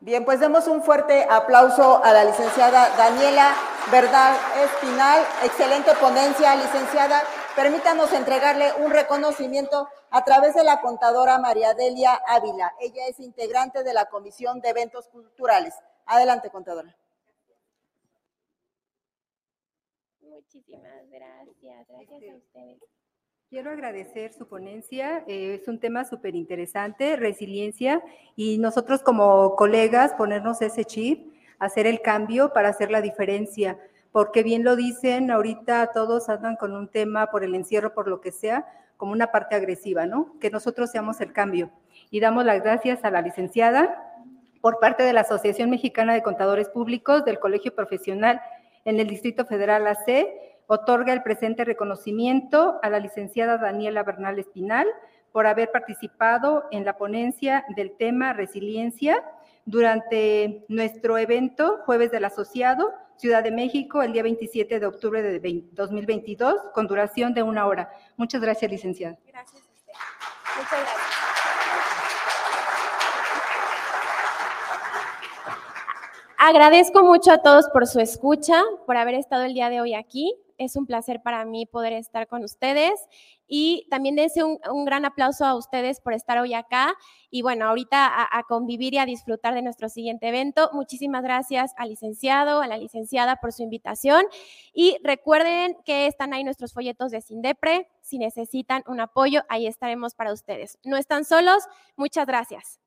[0.00, 3.54] Bien, pues demos un fuerte aplauso a la licenciada Daniela
[3.92, 5.22] Verdad Espinal.
[5.42, 7.22] Excelente ponencia, licenciada.
[7.56, 12.72] Permítanos entregarle un reconocimiento a través de la contadora María Delia Ávila.
[12.80, 15.72] Ella es integrante de la Comisión de Eventos Culturales.
[16.04, 16.96] Adelante, contadora.
[20.20, 21.86] Muchísimas gracias.
[21.88, 22.78] Gracias a ustedes.
[23.50, 28.02] Quiero agradecer su ponencia, eh, es un tema súper interesante, resiliencia,
[28.34, 33.78] y nosotros como colegas ponernos ese chip, hacer el cambio para hacer la diferencia
[34.14, 38.20] porque bien lo dicen, ahorita todos andan con un tema por el encierro, por lo
[38.20, 38.64] que sea,
[38.96, 40.36] como una parte agresiva, ¿no?
[40.38, 41.72] Que nosotros seamos el cambio.
[42.12, 44.22] Y damos las gracias a la licenciada
[44.60, 48.40] por parte de la Asociación Mexicana de Contadores Públicos del Colegio Profesional
[48.84, 50.28] en el Distrito Federal AC,
[50.68, 54.86] otorga el presente reconocimiento a la licenciada Daniela Bernal Espinal
[55.32, 59.24] por haber participado en la ponencia del tema resiliencia
[59.64, 65.64] durante nuestro evento Jueves del Asociado, Ciudad de México, el día 27 de octubre de
[65.72, 67.90] 2022, con duración de una hora.
[68.16, 69.16] Muchas gracias, licenciada.
[69.26, 69.92] Gracias a usted.
[70.56, 71.14] Muchas gracias.
[76.46, 80.34] Agradezco mucho a todos por su escucha, por haber estado el día de hoy aquí.
[80.58, 82.92] Es un placer para mí poder estar con ustedes
[83.46, 86.94] y también deseo un, gran aplauso a ustedes por estar hoy acá
[87.30, 90.70] y bueno, ahorita a, convivir y a disfrutar de nuestro siguiente evento.
[90.72, 94.24] Muchísimas gracias al licenciado, a la licenciada por su invitación
[94.72, 97.88] y recuerden que están ahí nuestros folletos de Sindepre.
[98.00, 100.78] Si necesitan un apoyo, ahí estaremos para ustedes.
[100.84, 101.64] No están solos.
[101.96, 102.83] Muchas gracias.